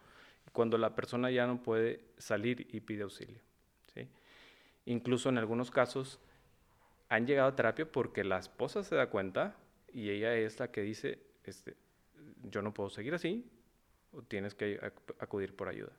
cuando 0.53 0.77
la 0.79 0.95
persona 0.95 1.31
ya 1.31 1.47
no 1.47 1.63
puede 1.63 2.05
salir 2.19 2.69
y 2.71 2.81
pide 2.81 3.03
auxilio. 3.03 3.41
¿sí? 3.95 4.09
Incluso 4.91 5.29
en 5.29 5.39
algunos 5.39 5.71
casos 5.71 6.19
han 7.09 7.25
llegado 7.25 7.49
a 7.49 7.55
terapia 7.55 7.91
porque 7.91 8.25
la 8.25 8.39
esposa 8.39 8.83
se 8.83 8.97
da 8.97 9.09
cuenta 9.09 9.55
y 9.93 10.11
ella 10.11 10.35
es 10.35 10.59
la 10.59 10.73
que 10.73 10.83
dice, 10.83 11.21
este, 11.45 11.77
yo 12.43 12.61
no 12.61 12.75
puedo 12.75 12.91
seguir 12.91 13.15
así, 13.15 13.49
o 14.13 14.23
tienes 14.23 14.57
que 14.57 14.81
acudir 15.21 15.55
por 15.55 15.69
ayuda. 15.69 15.93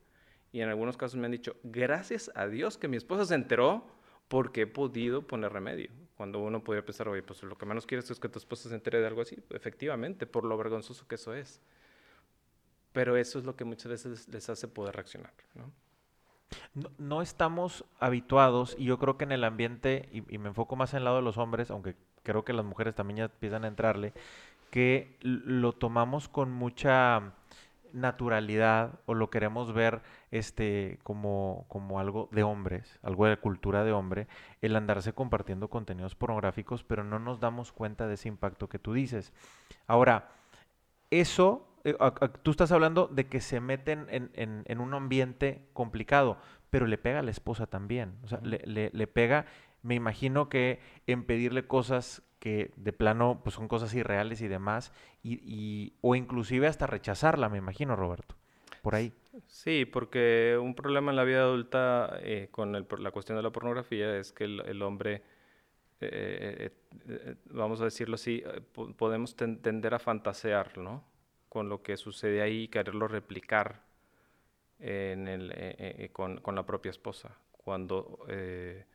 Y 0.52 0.60
en 0.60 0.68
algunos 0.68 0.98
casos 0.98 1.18
me 1.18 1.26
han 1.26 1.32
dicho, 1.32 1.56
gracias 1.64 2.32
a 2.36 2.48
Dios 2.48 2.78
que 2.78 2.90
mi 2.90 2.98
esposa 2.98 3.24
se 3.24 3.36
enteró 3.36 3.88
porque 4.28 4.64
he 4.64 4.68
podido 4.68 5.26
poner 5.26 5.54
remedio. 5.54 5.90
Cuando 6.18 6.40
uno 6.40 6.62
podría 6.62 6.84
pensar, 6.84 7.08
oye, 7.08 7.24
pues 7.24 7.42
lo 7.44 7.58
que 7.58 7.66
menos 7.66 7.86
quieres 7.86 8.12
es 8.12 8.20
que 8.20 8.28
tu 8.28 8.40
esposa 8.40 8.68
se 8.68 8.76
entere 8.76 9.00
de 9.00 9.08
algo 9.08 9.22
así. 9.22 9.42
Efectivamente, 9.52 10.28
por 10.28 10.44
lo 10.44 10.58
vergonzoso 10.58 11.08
que 11.08 11.16
eso 11.16 11.34
es. 11.34 11.62
Pero 12.92 13.16
eso 13.16 13.40
es 13.40 13.46
lo 13.46 13.56
que 13.56 13.64
muchas 13.64 13.90
veces 13.90 14.28
les 14.28 14.50
hace 14.50 14.68
poder 14.68 14.96
reaccionar. 14.96 15.32
¿no? 15.56 15.72
No, 16.98 17.22
estamos 17.22 17.86
habituados, 18.00 18.76
y 18.78 18.86
yo 18.86 18.98
creo 18.98 19.18
que 19.18 19.26
en 19.26 19.32
el 19.32 19.44
ambiente, 19.44 20.10
y, 20.12 20.38
me 20.38 20.50
enfoco 20.50 20.76
más 20.76 20.94
en 20.94 21.00
el 21.00 21.06
lado 21.06 21.18
de 21.18 21.22
los 21.22 21.38
hombres, 21.38 21.72
aunque 21.72 21.96
creo 22.24 22.46
que 22.46 22.54
las 22.54 22.66
mujeres 22.66 22.96
también 22.96 23.18
ya 23.18 23.24
empiezan 23.26 23.66
a 23.66 23.68
entrarle, 23.68 24.14
que 24.70 25.18
lo 25.22 25.74
tomamos 25.74 26.30
con 26.30 26.52
mucha 26.52 27.34
naturalidad 27.94 29.00
o 29.06 29.14
lo 29.14 29.30
queremos 29.30 29.74
ver 29.74 30.02
este 30.32 31.00
como, 31.04 31.66
como 31.68 32.00
algo 32.00 32.30
de 32.32 32.44
hombres, 32.44 33.00
algo 33.04 33.26
de 33.26 33.38
cultura 33.38 33.84
de 33.84 33.92
hombre, 33.92 34.28
el 34.62 34.76
andarse 34.78 35.14
compartiendo 35.14 35.70
contenidos 35.70 36.16
pornográficos, 36.16 36.84
pero 36.84 37.04
no 37.04 37.20
nos 37.20 37.42
damos 37.42 37.74
cuenta 37.74 38.08
de 38.08 38.14
ese 38.14 38.30
impacto 38.30 38.70
que 38.70 38.80
tú 38.80 38.94
dices. 38.94 39.34
Ahora, 39.88 40.30
eso 41.10 41.68
tú 42.44 42.52
estás 42.52 42.72
hablando 42.72 43.08
de 43.08 43.28
que 43.28 43.42
se 43.42 43.60
meten 43.60 44.08
en, 44.10 44.80
un 44.80 44.94
ambiente 44.94 45.68
complicado, 45.74 46.38
pero 46.70 46.88
le 46.88 46.98
pega 46.98 47.20
a 47.20 47.24
la 47.24 47.32
esposa 47.32 47.68
también. 47.68 48.18
O 48.24 48.28
sea, 48.28 48.40
le, 48.42 49.08
pega, 49.08 49.46
me 49.82 49.96
imagino 49.96 50.50
que 50.50 50.80
en 51.08 51.26
pedirle 51.26 51.68
cosas 51.68 52.24
que 52.40 52.72
de 52.76 52.94
plano 52.94 53.42
pues 53.44 53.56
son 53.56 53.68
cosas 53.68 53.94
irreales 53.94 54.42
y 54.42 54.48
demás, 54.48 54.92
y, 55.24 55.94
o 56.02 56.16
inclusive 56.16 56.68
hasta 56.68 56.88
rechazarla, 56.88 57.50
me 57.50 57.58
imagino, 57.58 57.96
Roberto. 57.96 58.36
Por 58.82 58.96
ahí. 58.96 59.14
Sí, 59.46 59.86
porque 59.86 60.58
un 60.60 60.74
problema 60.74 61.12
en 61.12 61.16
la 61.16 61.24
vida 61.24 61.42
adulta 61.42 62.18
eh, 62.22 62.48
con 62.52 62.72
la 62.74 63.12
cuestión 63.12 63.38
de 63.38 63.44
la 63.44 63.52
pornografía 63.52 64.18
es 64.18 64.32
que 64.32 64.46
el, 64.46 64.82
hombre, 64.82 65.22
eh, 66.00 66.72
vamos 67.52 67.80
a 67.82 67.86
decirlo 67.86 68.16
así, 68.16 68.44
podemos 68.98 69.36
tender 69.36 69.94
a 69.94 70.00
fantasear, 70.00 70.80
¿no? 70.80 71.11
Con 71.52 71.68
lo 71.68 71.84
que 71.84 71.98
sucede 71.98 72.42
ahí 72.42 72.64
y 72.64 72.68
quererlo 72.70 73.10
replicar 73.10 73.82
en 74.80 75.28
el, 75.28 75.52
eh, 75.52 75.76
eh, 75.78 76.10
con, 76.14 76.38
con, 76.38 76.56
la 76.56 76.66
propia 76.66 76.92
esposa. 76.92 77.36
Cuando, 77.52 78.20
eh, 78.30 78.86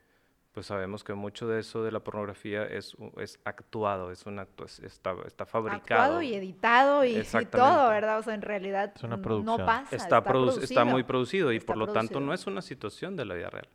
pues 0.53 0.65
sabemos 0.65 1.05
que 1.05 1.13
mucho 1.13 1.47
de 1.49 1.61
eso 1.61 1.85
de 1.85 1.93
la 1.93 2.01
pornografía 2.01 2.65
es, 2.65 2.97
es 3.19 3.39
actuado, 3.45 4.11
es 4.11 4.25
un 4.25 4.39
acto, 4.39 4.65
está, 4.65 5.15
está 5.27 5.45
fabricado. 5.45 6.01
Actuado 6.01 6.23
y 6.23 6.35
editado 6.35 7.05
y, 7.05 7.23
todo, 7.51 7.91
¿verdad? 7.91 8.21
O 8.21 8.23
sea, 8.23 8.33
en 8.33 8.41
realidad 8.41 8.95
no 9.03 9.59
pasa. 9.59 9.95
Está, 9.95 10.25
está, 10.63 10.85
muy 10.87 11.03
producido 11.03 11.53
y 11.53 11.61
por 11.61 11.77
lo 11.77 11.89
tanto 11.89 12.21
no 12.21 12.33
es 12.33 12.47
una 12.47 12.63
situación 12.63 13.17
de 13.17 13.27
la 13.27 13.35
vida 13.35 13.51
real. 13.51 13.69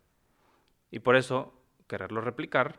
Y 0.89 0.98
por 0.98 1.15
eso, 1.15 1.54
quererlo 1.88 2.22
replicar, 2.22 2.78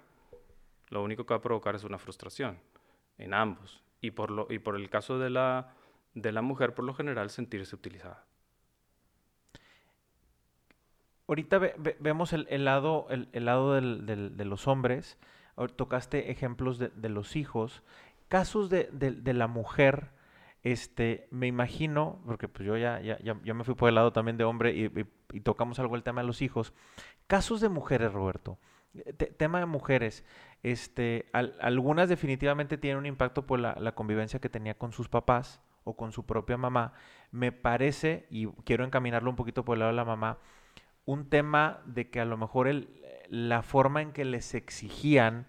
lo 0.88 1.01
único 1.01 1.25
que 1.27 1.35
va 1.35 1.38
a 1.38 1.43
provocar 1.43 1.77
es 1.77 1.85
una 1.85 1.99
frustración 1.99 2.59
en 3.19 3.35
ambos. 3.35 3.85
Y 4.01 4.11
por, 4.11 4.33
lo, 4.33 4.49
y 4.51 4.59
por 4.59 4.75
el 4.75 4.91
caso 4.91 5.21
de 5.21 5.31
la, 5.31 5.77
de 6.14 6.33
la 6.33 6.42
mujer, 6.42 6.75
por 6.75 6.85
lo 6.85 6.94
general, 6.94 7.31
sentirse 7.31 7.75
utilizada. 7.75 8.25
Ahorita 11.29 11.59
vemos 12.01 12.33
el, 12.33 12.64
lado, 12.64 13.07
el, 13.09 13.44
lado 13.44 13.75
de 13.75 14.44
los 14.44 14.68
hombres, 14.68 15.18
tocaste 15.77 16.31
ejemplos 16.31 16.79
de, 16.79 17.09
los 17.09 17.37
hijos, 17.37 17.83
casos 18.29 18.68
de, 18.68 19.33
la 19.33 19.46
mujer, 19.46 20.11
este, 20.62 21.29
me 21.31 21.46
imagino, 21.46 22.20
porque 22.27 22.48
pues 22.48 22.66
yo 22.66 22.77
ya, 22.77 23.01
me 23.55 23.64
fui 23.64 23.75
por 23.75 23.88
el 23.88 23.94
lado 23.94 24.12
también 24.12 24.37
de 24.37 24.44
hombre 24.44 24.72
y, 24.75 25.40
tocamos 25.40 25.79
algo 25.79 25.96
el 25.96 26.03
tema 26.03 26.20
de 26.20 26.27
los 26.27 26.42
hijos, 26.42 26.75
casos 27.27 27.61
de 27.61 27.70
mujeres, 27.70 28.12
Roberto, 28.12 28.59
tema 29.38 29.61
de 29.61 29.66
mujeres, 29.66 30.27
este, 30.62 31.31
algunas 31.33 32.11
definitivamente 32.11 32.77
tienen 32.77 32.98
un 32.98 33.07
impacto 33.07 33.46
por 33.46 33.59
la, 33.59 33.75
la 33.81 33.94
convivencia 33.94 34.38
que 34.40 34.51
tenía 34.51 34.75
con 34.75 34.92
sus 34.92 35.09
papás 35.09 35.62
o 35.85 35.97
con 35.97 36.12
su 36.12 36.27
propia 36.27 36.57
mamá, 36.57 36.92
me 37.31 37.53
parece, 37.53 38.27
y 38.31 38.47
quiero 38.64 38.85
encaminarlo 38.85 39.31
un 39.31 39.37
poquito 39.37 39.64
por 39.64 39.77
el 39.77 39.81
lado 39.81 39.92
de 39.92 39.97
la 39.97 40.05
mamá, 40.05 40.38
un 41.05 41.29
tema 41.29 41.81
de 41.87 42.11
que 42.11 42.21
a 42.21 42.25
lo 42.25 42.37
mejor 42.37 42.68
el, 42.68 43.03
la 43.29 43.62
forma 43.62 44.03
en 44.03 44.12
que 44.12 44.25
les 44.25 44.55
exigían 44.55 45.47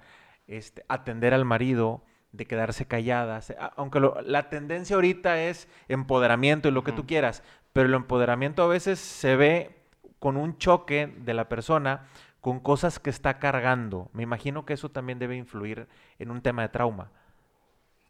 este, 0.48 0.86
atender 0.88 1.34
al 1.34 1.46
marido, 1.46 2.04
de 2.34 2.48
quedarse 2.48 2.88
calladas, 2.88 3.54
aunque 3.78 4.02
la 4.26 4.50
tendencia 4.50 4.96
ahorita 4.96 5.40
es 5.44 5.70
empoderamiento 5.88 6.68
y 6.68 6.72
lo 6.72 6.84
que 6.84 6.92
tú 6.92 7.06
quieras, 7.06 7.44
pero 7.74 7.88
el 7.88 7.94
empoderamiento 7.94 8.64
a 8.64 8.68
veces 8.68 9.00
se 9.00 9.36
ve 9.36 9.84
con 10.18 10.36
un 10.36 10.58
choque 10.58 11.14
de 11.16 11.34
la 11.36 11.48
persona 11.48 12.08
con 12.42 12.60
cosas 12.60 13.00
que 13.00 13.12
está 13.12 13.40
cargando. 13.40 14.10
Me 14.14 14.24
imagino 14.24 14.66
que 14.66 14.74
eso 14.74 14.90
también 14.90 15.20
debe 15.20 15.38
influir 15.38 15.88
en 16.18 16.32
un 16.32 16.42
tema 16.42 16.64
de 16.64 16.70
trauma. 16.70 17.12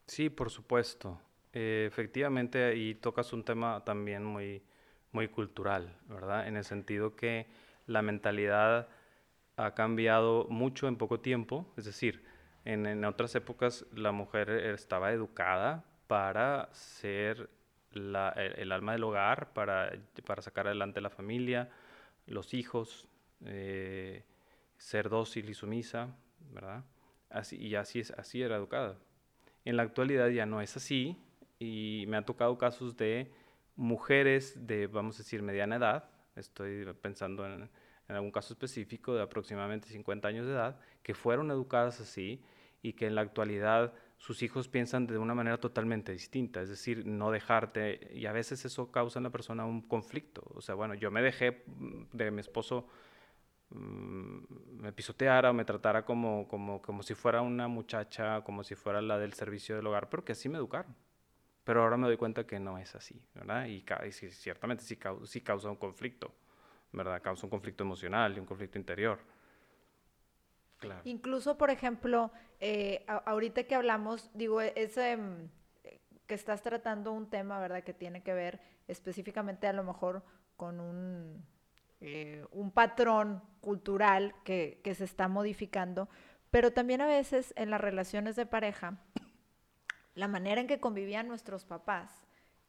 Sí, 0.07 0.29
por 0.29 0.49
supuesto. 0.49 1.19
Eh, 1.53 1.85
efectivamente, 1.87 2.63
ahí 2.63 2.95
tocas 2.95 3.31
un 3.31 3.43
tema 3.43 3.83
también 3.85 4.23
muy, 4.23 4.63
muy 5.11 5.27
cultural, 5.27 5.95
¿verdad? 6.09 6.47
En 6.47 6.57
el 6.57 6.63
sentido 6.63 7.15
que 7.15 7.47
la 7.85 8.01
mentalidad 8.01 8.89
ha 9.55 9.75
cambiado 9.75 10.47
mucho 10.49 10.87
en 10.87 10.97
poco 10.97 11.19
tiempo, 11.19 11.71
es 11.77 11.85
decir, 11.85 12.23
en, 12.65 13.05
otras 13.05 13.35
épocas 13.35 13.85
la 13.93 14.11
mujer 14.11 14.49
estaba 14.49 15.11
educada 15.11 15.85
para 16.07 16.69
ser 16.73 17.49
el, 17.91 18.15
alma 18.71 18.93
del 18.93 19.03
hogar, 19.03 19.53
para, 19.53 19.91
para, 20.25 20.41
sacar 20.41 20.67
adelante 20.67 21.01
la 21.01 21.11
familia, 21.11 21.69
los 22.25 22.53
hijos, 22.55 23.07
eh, 23.45 24.23
ser 24.77 25.09
dócil 25.09 25.49
y 25.49 25.53
sumisa, 25.53 26.15
¿verdad? 26.51 26.83
Así, 27.29 27.57
y 27.57 27.75
así, 27.75 27.99
es, 27.99 28.11
así 28.11 28.41
era 28.41 28.55
educada. 28.55 28.97
En 29.65 29.77
la 29.77 29.83
actualidad 29.83 30.29
ya 30.29 30.45
no 30.45 30.61
es 30.61 30.75
así 30.77 31.17
y 31.59 32.05
me 32.07 32.17
han 32.17 32.25
tocado 32.25 32.57
casos 32.57 32.97
de 32.97 33.31
mujeres 33.75 34.67
de, 34.67 34.87
vamos 34.87 35.15
a 35.15 35.19
decir, 35.19 35.41
mediana 35.41 35.77
edad, 35.77 36.09
estoy 36.35 36.85
pensando 37.01 37.45
en, 37.45 37.69
algún 38.07 38.31
caso 38.31 38.53
específico 38.53 39.15
de 39.15 39.23
aproximadamente 39.23 39.87
50 39.87 40.27
años 40.27 40.45
de 40.45 40.53
edad, 40.53 40.79
que 41.01 41.13
fueron 41.13 41.49
educadas 41.49 41.99
así 41.99 42.43
y 42.81 42.93
que 42.93 43.07
en 43.07 43.15
la 43.15 43.21
actualidad 43.21 43.93
sus 44.17 44.43
hijos 44.43 44.67
piensan 44.67 45.07
de 45.07 45.17
una 45.17 45.33
manera 45.33 45.57
totalmente 45.57 46.11
distinta, 46.11 46.61
es 46.61 46.69
decir, 46.69 47.05
no 47.05 47.31
dejarte, 47.31 48.11
y 48.13 48.25
a 48.25 48.31
veces 48.31 48.65
eso 48.65 48.91
causa 48.91 49.19
en 49.19 49.23
la 49.23 49.31
persona 49.31 49.65
un 49.65 49.81
conflicto, 49.81 50.43
o 50.53 50.61
sea, 50.61 50.75
bueno, 50.75 50.93
yo 50.93 51.11
me 51.11 51.21
dejé 51.21 51.63
de 52.13 52.31
mi 52.31 52.41
esposo 52.41 52.87
mm, 53.71 54.37
me 54.81 54.93
pisoteara 54.93 55.49
o 55.49 55.53
me 55.53 55.65
tratara 55.65 56.05
como, 56.05 56.47
como, 56.47 56.81
como 56.81 57.03
si 57.03 57.15
fuera 57.15 57.41
una 57.41 57.67
muchacha, 57.67 58.41
como 58.43 58.63
si 58.63 58.75
fuera 58.75 59.01
la 59.01 59.17
del 59.17 59.33
servicio 59.33 59.75
del 59.75 59.87
hogar, 59.87 60.09
pero 60.09 60.23
que 60.23 60.33
así 60.33 60.47
me 60.49 60.57
educaron. 60.57 60.95
Pero 61.63 61.81
ahora 61.81 61.97
me 61.97 62.07
doy 62.07 62.17
cuenta 62.17 62.45
que 62.45 62.59
no 62.59 62.77
es 62.77 62.93
así, 62.95 63.21
¿verdad? 63.33 63.65
Y, 63.67 63.83
ciertamente 64.11 64.83
sí, 64.83 64.99
sí, 65.25 65.41
causa 65.41 65.69
un 65.69 65.77
conflicto, 65.77 66.33
¿verdad? 66.91 67.21
Causa 67.21 67.45
un 67.45 67.49
conflicto 67.49 67.83
emocional 67.83 68.35
y 68.35 68.39
un 68.39 68.45
conflicto 68.45 68.77
interior. 68.77 69.19
Claro. 70.79 71.01
Incluso, 71.05 71.57
por 71.57 71.69
ejemplo, 71.69 72.31
eh, 72.59 73.05
ahorita 73.07 73.63
que 73.63 73.75
hablamos, 73.75 74.29
digo, 74.33 74.61
e, 74.61 74.73
ese 74.75 75.15
mm, 75.15 75.49
que 76.27 76.33
estás 76.33 76.61
tratando 76.61 77.13
un 77.13 77.29
tema, 77.29 77.59
¿verdad? 77.59 77.83
Que 77.83 77.93
tiene 77.93 78.21
que 78.21 78.33
ver 78.33 78.59
específicamente 78.89 79.65
a 79.67 79.73
lo 79.73 79.83
mejor 79.85 80.23
con 80.57 80.81
un, 80.81 81.45
eh, 82.01 82.45
un 82.51 82.71
patrón 82.71 83.41
cultural 83.61 84.35
que, 84.43 84.81
que 84.83 84.95
se 84.95 85.05
está 85.05 85.29
modificando, 85.29 86.09
pero 86.51 86.73
también 86.73 86.99
a 86.99 87.07
veces 87.07 87.53
en 87.55 87.69
las 87.69 87.79
relaciones 87.79 88.35
de 88.35 88.45
pareja 88.45 88.97
la 90.15 90.27
manera 90.27 90.61
en 90.61 90.67
que 90.67 90.79
convivían 90.79 91.27
nuestros 91.27 91.65
papás, 91.65 92.11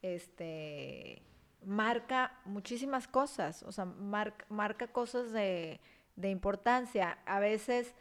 este, 0.03 1.23
marca 1.65 2.39
muchísimas 2.45 3.09
cosas, 3.09 3.63
o 3.63 3.73
sea, 3.73 3.85
marca 3.85 4.87
cosas 4.89 5.33
de, 5.33 5.81
importancia. 6.23 7.19
A 7.27 7.41
veces 7.41 7.95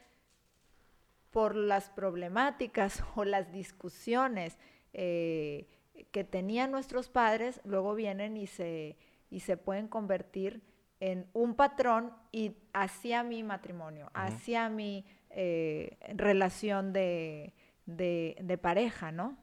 por 1.32 1.56
las 1.56 1.90
problemáticas 1.90 3.04
o 3.16 3.26
las 3.26 3.52
discusiones 3.52 4.58
eh, 4.94 5.68
que 6.12 6.24
tenían 6.24 6.72
nuestros 6.72 7.10
padres, 7.10 7.62
luego 7.64 7.96
vienen 7.96 8.38
y 8.38 8.48
se, 8.48 8.98
y 9.30 9.42
se 9.42 9.58
pueden 9.58 9.88
convertir 9.88 10.62
en 11.00 11.28
un 11.34 11.56
patrón 11.56 12.14
y 12.32 12.56
hacia 12.72 13.24
mi 13.24 13.44
matrimonio, 13.44 14.10
hacia 14.14 14.70
mi 14.70 15.06
eh, 15.32 15.98
relación 16.16 16.94
de, 16.94 17.54
de, 17.86 18.60
pareja, 18.62 19.12
¿no? 19.12 19.38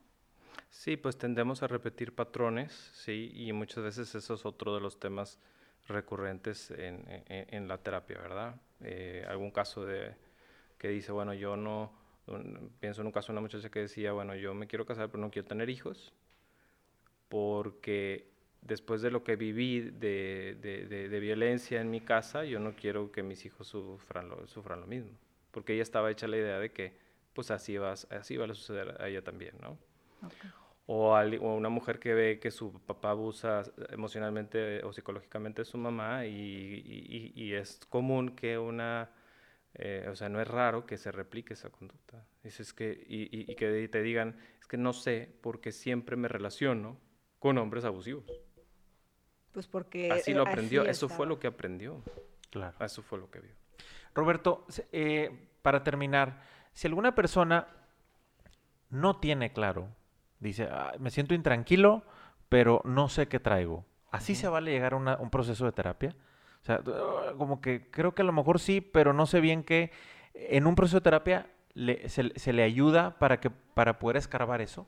Sí, 0.71 0.97
pues 0.97 1.19
tendemos 1.19 1.63
a 1.63 1.67
repetir 1.67 2.15
patrones, 2.15 2.73
sí, 2.95 3.31
y 3.35 3.53
muchas 3.53 3.85
veces 3.85 4.15
eso 4.15 4.35
es 4.35 4.47
otro 4.47 4.75
de 4.75 4.81
los 4.81 5.01
temas 5.01 5.39
recurrentes 5.89 6.71
en, 6.71 7.69
la 7.69 7.79
terapia, 7.79 8.19
¿verdad? 8.19 8.55
Eh, 8.81 9.25
algún 9.29 9.51
caso 9.51 9.85
de 9.85 10.15
que 10.79 10.89
dice, 10.89 11.13
bueno, 11.13 11.35
yo 11.35 11.57
no, 11.57 11.93
pienso 12.79 13.01
en 13.01 13.09
un 13.09 13.13
caso 13.13 13.29
de 13.29 13.33
una 13.33 13.41
muchacha 13.41 13.71
que 13.71 13.81
decía, 13.81 14.13
bueno, 14.13 14.35
yo 14.35 14.55
me 14.55 14.67
quiero 14.67 14.87
casar 14.87 15.09
pero 15.11 15.21
no 15.21 15.31
quiero 15.31 15.49
tener 15.49 15.69
hijos, 15.69 16.13
porque 17.29 18.31
después 18.63 19.03
de 19.03 19.11
lo 19.11 19.25
que 19.25 19.37
viví 19.37 19.81
de, 19.81 20.57
de, 20.61 21.21
violencia 21.21 21.81
en 21.81 21.91
mi 21.91 22.01
casa, 22.01 22.45
yo 22.45 22.61
no 22.61 22.75
quiero 22.75 23.11
que 23.11 23.23
mis 23.23 23.45
hijos 23.45 23.69
sufran 23.69 24.29
lo, 24.29 24.47
sufran 24.47 24.81
lo 24.81 24.87
mismo, 24.87 25.13
porque 25.51 25.75
ella 25.75 25.83
estaba 25.83 26.11
hecha 26.11 26.29
la 26.29 26.37
idea 26.37 26.59
de 26.59 26.71
que 26.71 26.95
pues 27.41 27.51
así 27.53 27.79
va, 27.79 27.93
así 27.93 28.37
va 28.37 28.45
a 28.45 28.55
suceder 28.55 29.01
a 29.01 29.09
ella 29.09 29.25
también, 29.25 29.55
¿no? 29.63 29.79
O, 30.85 31.19
una 31.41 31.71
mujer 31.71 31.99
que 31.99 32.13
ve 32.13 32.39
que 32.39 32.51
su 32.51 32.71
papá 32.83 33.13
abusa 33.13 33.63
emocionalmente 33.89 34.85
o 34.85 34.93
psicológicamente 34.93 35.63
de 35.63 35.65
su 35.65 35.79
mamá 35.79 36.27
y, 36.27 37.55
es 37.55 37.81
común 37.89 38.37
que 38.37 38.59
una, 38.59 39.09
eh, 39.73 40.07
o 40.11 40.17
sea, 40.17 40.29
no 40.29 40.39
es 40.43 40.49
raro 40.49 40.85
que 40.85 40.99
se 40.99 41.11
replique 41.11 41.55
esa 41.55 41.71
conducta. 41.71 42.27
Es 42.43 42.75
que, 42.75 43.07
y, 43.09 43.55
que 43.55 43.89
te 43.89 44.03
digan, 44.03 44.37
es 44.61 44.67
que 44.67 44.77
no 44.77 44.93
sé 44.93 45.35
porque 45.41 45.73
siempre 45.73 46.17
me 46.17 46.29
relaciono 46.29 46.99
con 47.39 47.57
hombres 47.57 47.87
abusivos. 47.87 48.31
Pues 49.53 49.67
porque... 49.67 50.13
Así 50.13 50.35
lo 50.35 50.43
aprendió, 50.43 50.85
eso 50.85 51.09
fue 51.09 51.27
lo 51.27 51.39
que 51.41 51.47
aprendió. 51.47 52.03
Claro. 52.51 52.77
Eso 52.85 53.01
fue 53.01 53.19
lo 53.19 53.31
que 53.31 53.41
vio. 53.41 53.55
Roberto, 54.15 54.67
eh, 54.93 55.31
para 55.63 55.83
terminar, 55.83 56.60
si 56.73 56.87
alguna 56.87 57.15
persona 57.15 57.67
no 58.91 59.17
tiene 59.17 59.53
claro, 59.53 59.89
dice, 60.41 60.69
ah, 60.71 60.93
me 60.99 61.11
siento 61.11 61.35
intranquilo, 61.35 62.03
pero 62.49 62.83
no 62.85 63.09
sé 63.09 63.29
qué 63.29 63.39
traigo, 63.41 63.85
¿así 64.11 64.35
se 64.35 64.49
vale 64.49 64.73
llegar 64.73 64.95
a 64.95 65.17
un 65.17 65.31
proceso 65.31 65.65
de 65.65 65.73
terapia? 65.73 66.17
O 66.63 66.65
sea, 66.65 66.81
ah, 66.87 67.33
como 67.39 67.61
que 67.61 67.91
creo 67.91 68.15
que 68.15 68.23
a 68.23 68.25
lo 68.25 68.33
mejor 68.33 68.61
sí, 68.61 68.81
pero 68.81 69.13
no 69.13 69.27
sé 69.27 69.41
bien 69.41 69.65
qué. 69.65 69.91
En 70.35 70.67
un 70.67 70.75
proceso 70.75 70.99
de 70.99 71.05
terapia 71.05 71.47
se, 72.07 72.53
le 72.53 72.63
ayuda 72.63 73.19
para, 73.19 73.41
que, 73.41 73.51
para 73.51 73.99
poder 73.99 74.17
escarbar 74.17 74.61
eso. 74.61 74.87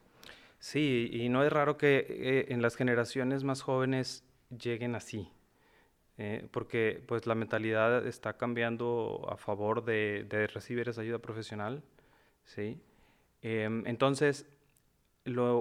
Sí, 0.58 1.10
y 1.12 1.28
no 1.28 1.42
es 1.44 1.52
raro 1.52 1.76
que 1.76 2.06
eh, 2.08 2.46
en 2.50 2.62
las 2.62 2.76
generaciones 2.76 3.42
más 3.42 3.62
jóvenes 3.62 4.24
lleguen 4.50 4.94
así. 4.94 5.28
Eh, 6.18 6.46
porque 6.50 7.02
pues 7.06 7.26
la 7.26 7.34
mentalidad 7.34 8.06
está 8.06 8.36
cambiando 8.36 9.26
a 9.30 9.36
favor 9.36 9.84
de, 9.84 10.26
recibir 10.52 10.88
esa 10.88 11.00
ayuda 11.00 11.18
profesional, 11.18 11.82
¿sí? 12.44 12.78
Em, 13.40 13.84
entonces, 13.86 14.46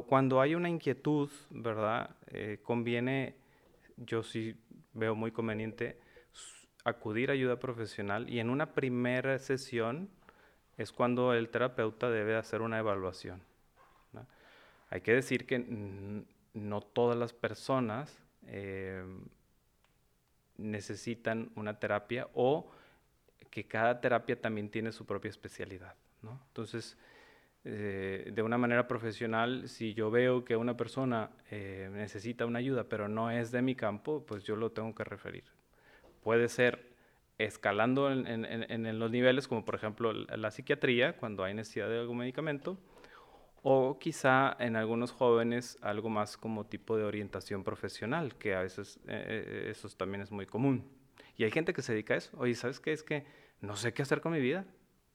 cuando 0.08 0.42
hay 0.42 0.56
una 0.56 0.70
inquietud, 0.70 1.30
¿verdad? 1.50 2.16
Eh, 2.28 2.60
conviene, 2.64 3.36
yo 3.98 4.24
sí 4.24 4.56
veo 4.94 5.16
muy 5.16 5.32
conveniente 5.32 5.98
acudir 6.84 7.30
a 7.30 7.34
ayuda 7.34 7.60
profesional 7.60 8.30
y 8.30 8.40
en 8.40 8.50
una 8.50 8.74
primera 8.74 9.38
sesión 9.40 10.10
es 10.78 10.92
cuando 10.92 11.34
el 11.34 11.50
terapeuta 11.50 12.10
debe 12.10 12.36
hacer 12.36 12.62
una 12.62 12.80
evaluación. 12.80 13.42
Hay 14.90 15.00
que 15.02 15.14
decir 15.14 15.46
que 15.46 16.26
no 16.54 16.82
todas 16.82 17.18
las 17.18 17.32
personas 17.32 18.22
eh, 18.48 19.02
necesitan 20.62 21.52
una 21.56 21.80
terapia 21.80 22.28
o 22.34 22.72
que 23.50 23.68
cada 23.68 24.00
terapia 24.00 24.40
también 24.40 24.70
tiene 24.70 24.92
su 24.92 25.06
propia 25.06 25.30
especialidad. 25.30 25.96
Entonces, 26.48 26.98
eh, 27.64 28.32
de 28.34 28.42
una 28.42 28.58
manera 28.58 28.88
profesional, 28.88 29.68
si 29.68 29.94
yo 29.94 30.10
veo 30.10 30.46
que 30.46 30.56
una 30.56 30.78
persona 30.78 31.32
eh, 31.52 31.90
necesita 31.92 32.46
una 32.46 32.60
ayuda, 32.60 32.86
pero 32.86 33.08
no 33.08 33.30
es 33.30 33.52
de 33.52 33.62
mi 33.62 33.76
campo, 33.76 34.26
pues 34.26 34.44
yo 34.44 34.56
lo 34.56 34.72
tengo 34.72 34.96
que 34.96 35.04
referir. 35.04 35.44
Puede 36.24 36.48
ser 36.48 36.92
escalando 37.38 38.12
en, 38.12 39.00
los 39.00 39.12
niveles, 39.12 39.48
como 39.48 39.66
por 39.66 39.76
ejemplo 39.76 40.14
la 40.14 40.52
psiquiatría, 40.52 41.18
cuando 41.18 41.44
hay 41.44 41.54
necesidad 41.54 41.90
de 41.90 42.00
algún 42.00 42.18
medicamento, 42.18 42.78
o 43.64 44.00
quizá 44.00 44.56
en 44.60 44.76
algunos 44.76 45.12
jóvenes 45.12 45.78
algo 45.82 46.10
más 46.10 46.38
como 46.38 46.66
tipo 46.66 46.98
de 46.98 47.04
orientación 47.04 47.64
profesional, 47.64 48.36
que 48.36 48.56
a 48.56 48.62
veces 48.62 49.00
eh, 49.08 49.68
eso 49.70 49.88
también 49.90 50.22
es 50.22 50.32
muy 50.32 50.46
común. 50.46 50.90
Y 51.38 51.44
hay 51.44 51.52
gente 51.52 51.74
que 51.74 51.82
se 51.82 51.94
dedica 51.94 52.16
a 52.16 52.18
eso. 52.18 52.32
Oye, 52.38 52.56
¿sabes 52.56 52.80
qué? 52.80 52.92
Es 52.92 53.04
que 53.04 53.26
no 53.62 53.76
sé 53.76 53.94
qué 53.94 54.02
hacer 54.02 54.22
con 54.22 54.32
mi 54.32 54.40
vida 54.40 54.66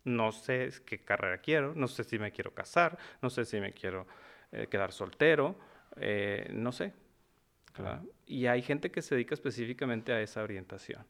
no 0.06 0.30
sé 0.32 0.70
qué 0.86 1.00
carrera 1.00 1.38
quiero, 1.38 1.74
no 1.74 1.88
sé 1.88 2.04
si 2.04 2.18
me 2.18 2.30
quiero 2.30 2.54
casar, 2.54 2.96
no 3.20 3.28
sé 3.28 3.44
si 3.44 3.60
me 3.60 3.72
quiero 3.72 4.06
eh, 4.52 4.68
quedar 4.68 4.92
soltero, 4.92 5.56
eh, 5.96 6.48
no 6.52 6.72
sé. 6.72 6.92
Y 8.24 8.46
hay 8.46 8.62
gente 8.62 8.90
que 8.90 9.02
se 9.02 9.16
dedica 9.16 9.34
específicamente 9.34 10.12
a 10.12 10.20
esa 10.22 10.42
orientación. 10.42 11.04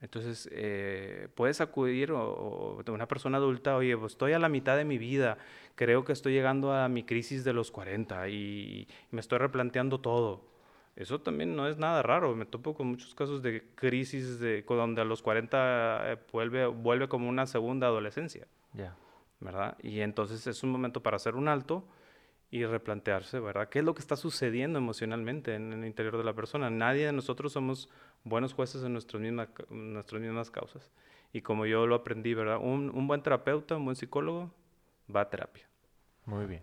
Entonces, 0.00 0.48
eh, 0.52 1.28
puedes 1.34 1.60
acudir 1.60 2.12
o, 2.12 2.82
una 2.86 3.08
persona 3.08 3.38
adulta, 3.38 3.76
oye, 3.76 3.96
pues 3.96 4.12
estoy 4.12 4.32
a 4.32 4.38
la 4.38 4.48
mitad 4.48 4.76
de 4.76 4.84
mi 4.84 4.96
vida, 4.96 5.38
creo 5.74 6.04
que 6.04 6.12
estoy 6.12 6.32
llegando 6.32 6.72
a 6.72 6.88
mi 6.88 7.02
crisis 7.02 7.42
de 7.44 7.52
los 7.52 7.70
40 7.70 8.28
y 8.28 8.86
me 9.10 9.20
estoy 9.20 9.38
replanteando 9.38 10.00
todo. 10.00 10.46
Eso 10.94 11.20
también 11.20 11.54
no 11.54 11.68
es 11.68 11.78
nada 11.78 12.02
raro. 12.02 12.34
Me 12.34 12.44
topo 12.44 12.74
con 12.74 12.88
muchos 12.88 13.14
casos 13.14 13.40
de 13.40 13.62
crisis 13.76 14.40
de, 14.40 14.62
donde 14.62 15.00
a 15.00 15.04
los 15.04 15.22
40 15.22 16.12
eh, 16.12 16.18
vuelve, 16.32 16.66
vuelve 16.66 17.08
como 17.08 17.28
una 17.28 17.46
segunda 17.46 17.86
adolescencia. 17.86 18.48
Ya. 18.72 18.96
¿Verdad? 19.38 19.78
Y 19.80 20.00
entonces 20.00 20.44
es 20.48 20.64
un 20.64 20.70
momento 20.70 21.00
para 21.00 21.14
hacer 21.14 21.36
un 21.36 21.46
alto 21.46 21.84
y 22.50 22.64
replantearse, 22.64 23.38
¿verdad? 23.40 23.68
¿Qué 23.68 23.80
es 23.80 23.84
lo 23.84 23.94
que 23.94 24.00
está 24.00 24.16
sucediendo 24.16 24.78
emocionalmente 24.78 25.54
en, 25.54 25.72
el 25.72 25.84
interior 25.84 26.16
de 26.16 26.24
la 26.24 26.32
persona? 26.32 26.70
Nadie 26.70 27.06
de 27.06 27.12
nosotros 27.12 27.52
somos 27.52 27.88
buenos 28.24 28.54
jueces 28.54 28.82
en 28.82 28.92
nuestras 28.92 29.22
mismas, 29.22 29.48
nuestras 29.70 30.20
mismas 30.20 30.50
causas. 30.50 30.90
Y 31.32 31.42
como 31.42 31.66
yo 31.66 31.86
lo 31.86 31.94
aprendí, 31.94 32.34
¿verdad? 32.34 32.58
Un, 32.60 32.90
un 32.94 33.06
buen 33.06 33.22
terapeuta, 33.22 33.76
un 33.76 33.84
buen 33.84 33.96
psicólogo, 33.96 34.50
va 35.14 35.22
a 35.22 35.30
terapia. 35.30 35.68
Muy 36.24 36.46
bien. 36.46 36.62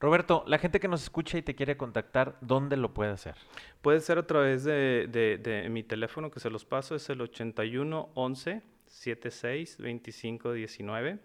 Roberto, 0.00 0.44
la 0.46 0.58
gente 0.58 0.78
que 0.78 0.88
nos 0.88 1.02
escucha 1.02 1.38
y 1.38 1.42
te 1.42 1.54
quiere 1.54 1.76
contactar, 1.76 2.36
¿dónde 2.40 2.76
lo 2.76 2.92
puede 2.92 3.12
hacer? 3.12 3.34
Puede 3.80 4.00
ser 4.00 4.18
a 4.18 4.26
través 4.26 4.64
de, 4.64 5.66
mi 5.70 5.82
teléfono 5.82 6.30
que 6.30 6.40
se 6.40 6.50
los 6.50 6.64
paso, 6.64 6.94
es 6.94 7.08
el 7.08 7.20
81 7.20 8.10
11 8.14 8.62
76 8.86 9.78
25 9.78 10.52
19. 10.52 11.18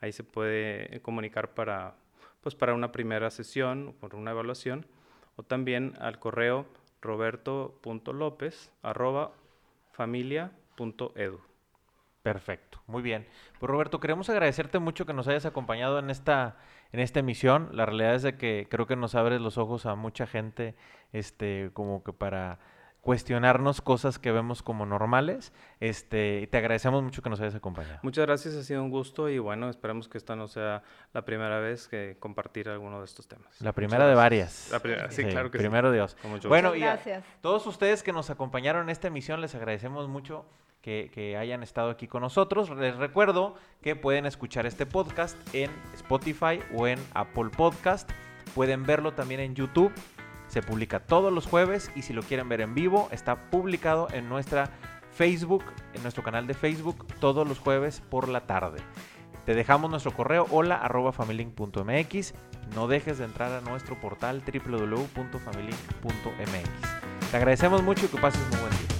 Ahí 0.00 0.12
se 0.12 0.24
puede 0.24 1.00
comunicar 1.00 1.54
para, 1.54 1.96
pues 2.42 2.54
para 2.54 2.74
una 2.74 2.92
primera 2.92 3.30
sesión, 3.30 3.94
por 3.98 4.14
una 4.14 4.32
evaluación, 4.32 4.86
o 5.36 5.42
también 5.42 5.94
al 5.98 6.18
correo 6.18 6.66
roberto.lopez 7.00 8.72
arroba 8.82 9.32
familia.edu. 9.92 11.40
Perfecto, 12.22 12.80
muy 12.88 13.02
bien. 13.02 13.26
Pues 13.60 13.70
Roberto, 13.70 14.00
queremos 14.00 14.28
agradecerte 14.28 14.80
mucho 14.80 15.06
que 15.06 15.12
nos 15.12 15.28
hayas 15.28 15.46
acompañado 15.46 16.00
en 16.00 16.10
esta, 16.10 16.56
en 16.90 16.98
esta 16.98 17.20
emisión. 17.20 17.68
La 17.70 17.86
realidad 17.86 18.16
es 18.16 18.22
de 18.22 18.36
que 18.36 18.66
creo 18.68 18.86
que 18.86 18.96
nos 18.96 19.14
abres 19.14 19.40
los 19.40 19.58
ojos 19.58 19.86
a 19.86 19.94
mucha 19.94 20.26
gente, 20.26 20.74
este, 21.12 21.70
como 21.72 22.02
que 22.02 22.12
para 22.12 22.58
cuestionarnos 23.06 23.80
cosas 23.82 24.18
que 24.18 24.32
vemos 24.32 24.64
como 24.64 24.84
normales. 24.84 25.52
Este, 25.78 26.48
te 26.50 26.58
agradecemos 26.58 27.04
mucho 27.04 27.22
que 27.22 27.30
nos 27.30 27.40
hayas 27.40 27.54
acompañado. 27.54 28.00
Muchas 28.02 28.26
gracias, 28.26 28.56
ha 28.56 28.64
sido 28.64 28.82
un 28.82 28.90
gusto 28.90 29.28
y 29.28 29.38
bueno, 29.38 29.70
esperamos 29.70 30.08
que 30.08 30.18
esta 30.18 30.34
no 30.34 30.48
sea 30.48 30.82
la 31.12 31.24
primera 31.24 31.60
vez 31.60 31.86
que 31.86 32.16
compartir 32.18 32.68
alguno 32.68 32.98
de 32.98 33.04
estos 33.04 33.28
temas. 33.28 33.60
La 33.60 33.72
primera 33.72 34.08
de 34.08 34.16
varias. 34.16 34.70
La 34.72 34.80
primera, 34.80 35.08
sí, 35.12 35.22
claro 35.22 35.52
que 35.52 35.58
primero 35.58 35.90
sí. 35.90 35.94
Dios. 35.94 36.16
Bueno, 36.48 36.74
y 36.74 36.80
gracias. 36.80 37.24
todos 37.42 37.64
ustedes 37.68 38.02
que 38.02 38.12
nos 38.12 38.28
acompañaron 38.28 38.82
en 38.82 38.90
esta 38.90 39.06
emisión 39.06 39.40
les 39.40 39.54
agradecemos 39.54 40.08
mucho 40.08 40.44
que, 40.82 41.36
hayan 41.38 41.62
estado 41.62 41.90
aquí 41.90 42.08
con 42.08 42.22
nosotros. 42.22 42.70
Les 42.70 42.96
recuerdo 42.96 43.54
que 43.82 43.94
pueden 43.94 44.26
escuchar 44.26 44.66
este 44.66 44.84
podcast 44.84 45.36
en 45.54 45.70
Spotify 45.94 46.58
o 46.74 46.88
en 46.88 46.98
Apple 47.14 47.50
Podcast. 47.56 48.10
Pueden 48.52 48.84
verlo 48.84 49.12
también 49.12 49.38
en 49.38 49.54
YouTube. 49.54 49.92
Se 50.56 50.62
publica 50.62 51.00
todos 51.00 51.30
los 51.30 51.46
jueves 51.46 51.90
y 51.94 52.00
si 52.00 52.14
lo 52.14 52.22
quieren 52.22 52.48
ver 52.48 52.62
en 52.62 52.74
vivo, 52.74 53.10
está 53.12 53.50
publicado 53.50 54.08
en 54.14 54.30
nuestra 54.30 54.70
Facebook, 55.12 55.62
en 55.92 56.00
nuestro 56.00 56.22
canal 56.22 56.46
de 56.46 56.54
Facebook, 56.54 57.06
todos 57.20 57.46
los 57.46 57.58
jueves 57.58 58.02
por 58.08 58.30
la 58.30 58.46
tarde. 58.46 58.78
Te 59.44 59.54
dejamos 59.54 59.90
nuestro 59.90 60.14
correo 60.14 60.46
hola 60.50 60.76
arroba 60.76 61.12
No 62.74 62.88
dejes 62.88 63.18
de 63.18 63.26
entrar 63.26 63.52
a 63.52 63.60
nuestro 63.60 64.00
portal 64.00 64.42
www.familylink.mx. 64.46 67.30
Te 67.30 67.36
agradecemos 67.36 67.82
mucho 67.82 68.06
y 68.06 68.08
que 68.08 68.16
pases 68.16 68.40
un 68.50 68.58
buen 68.58 68.70
día. 68.70 68.95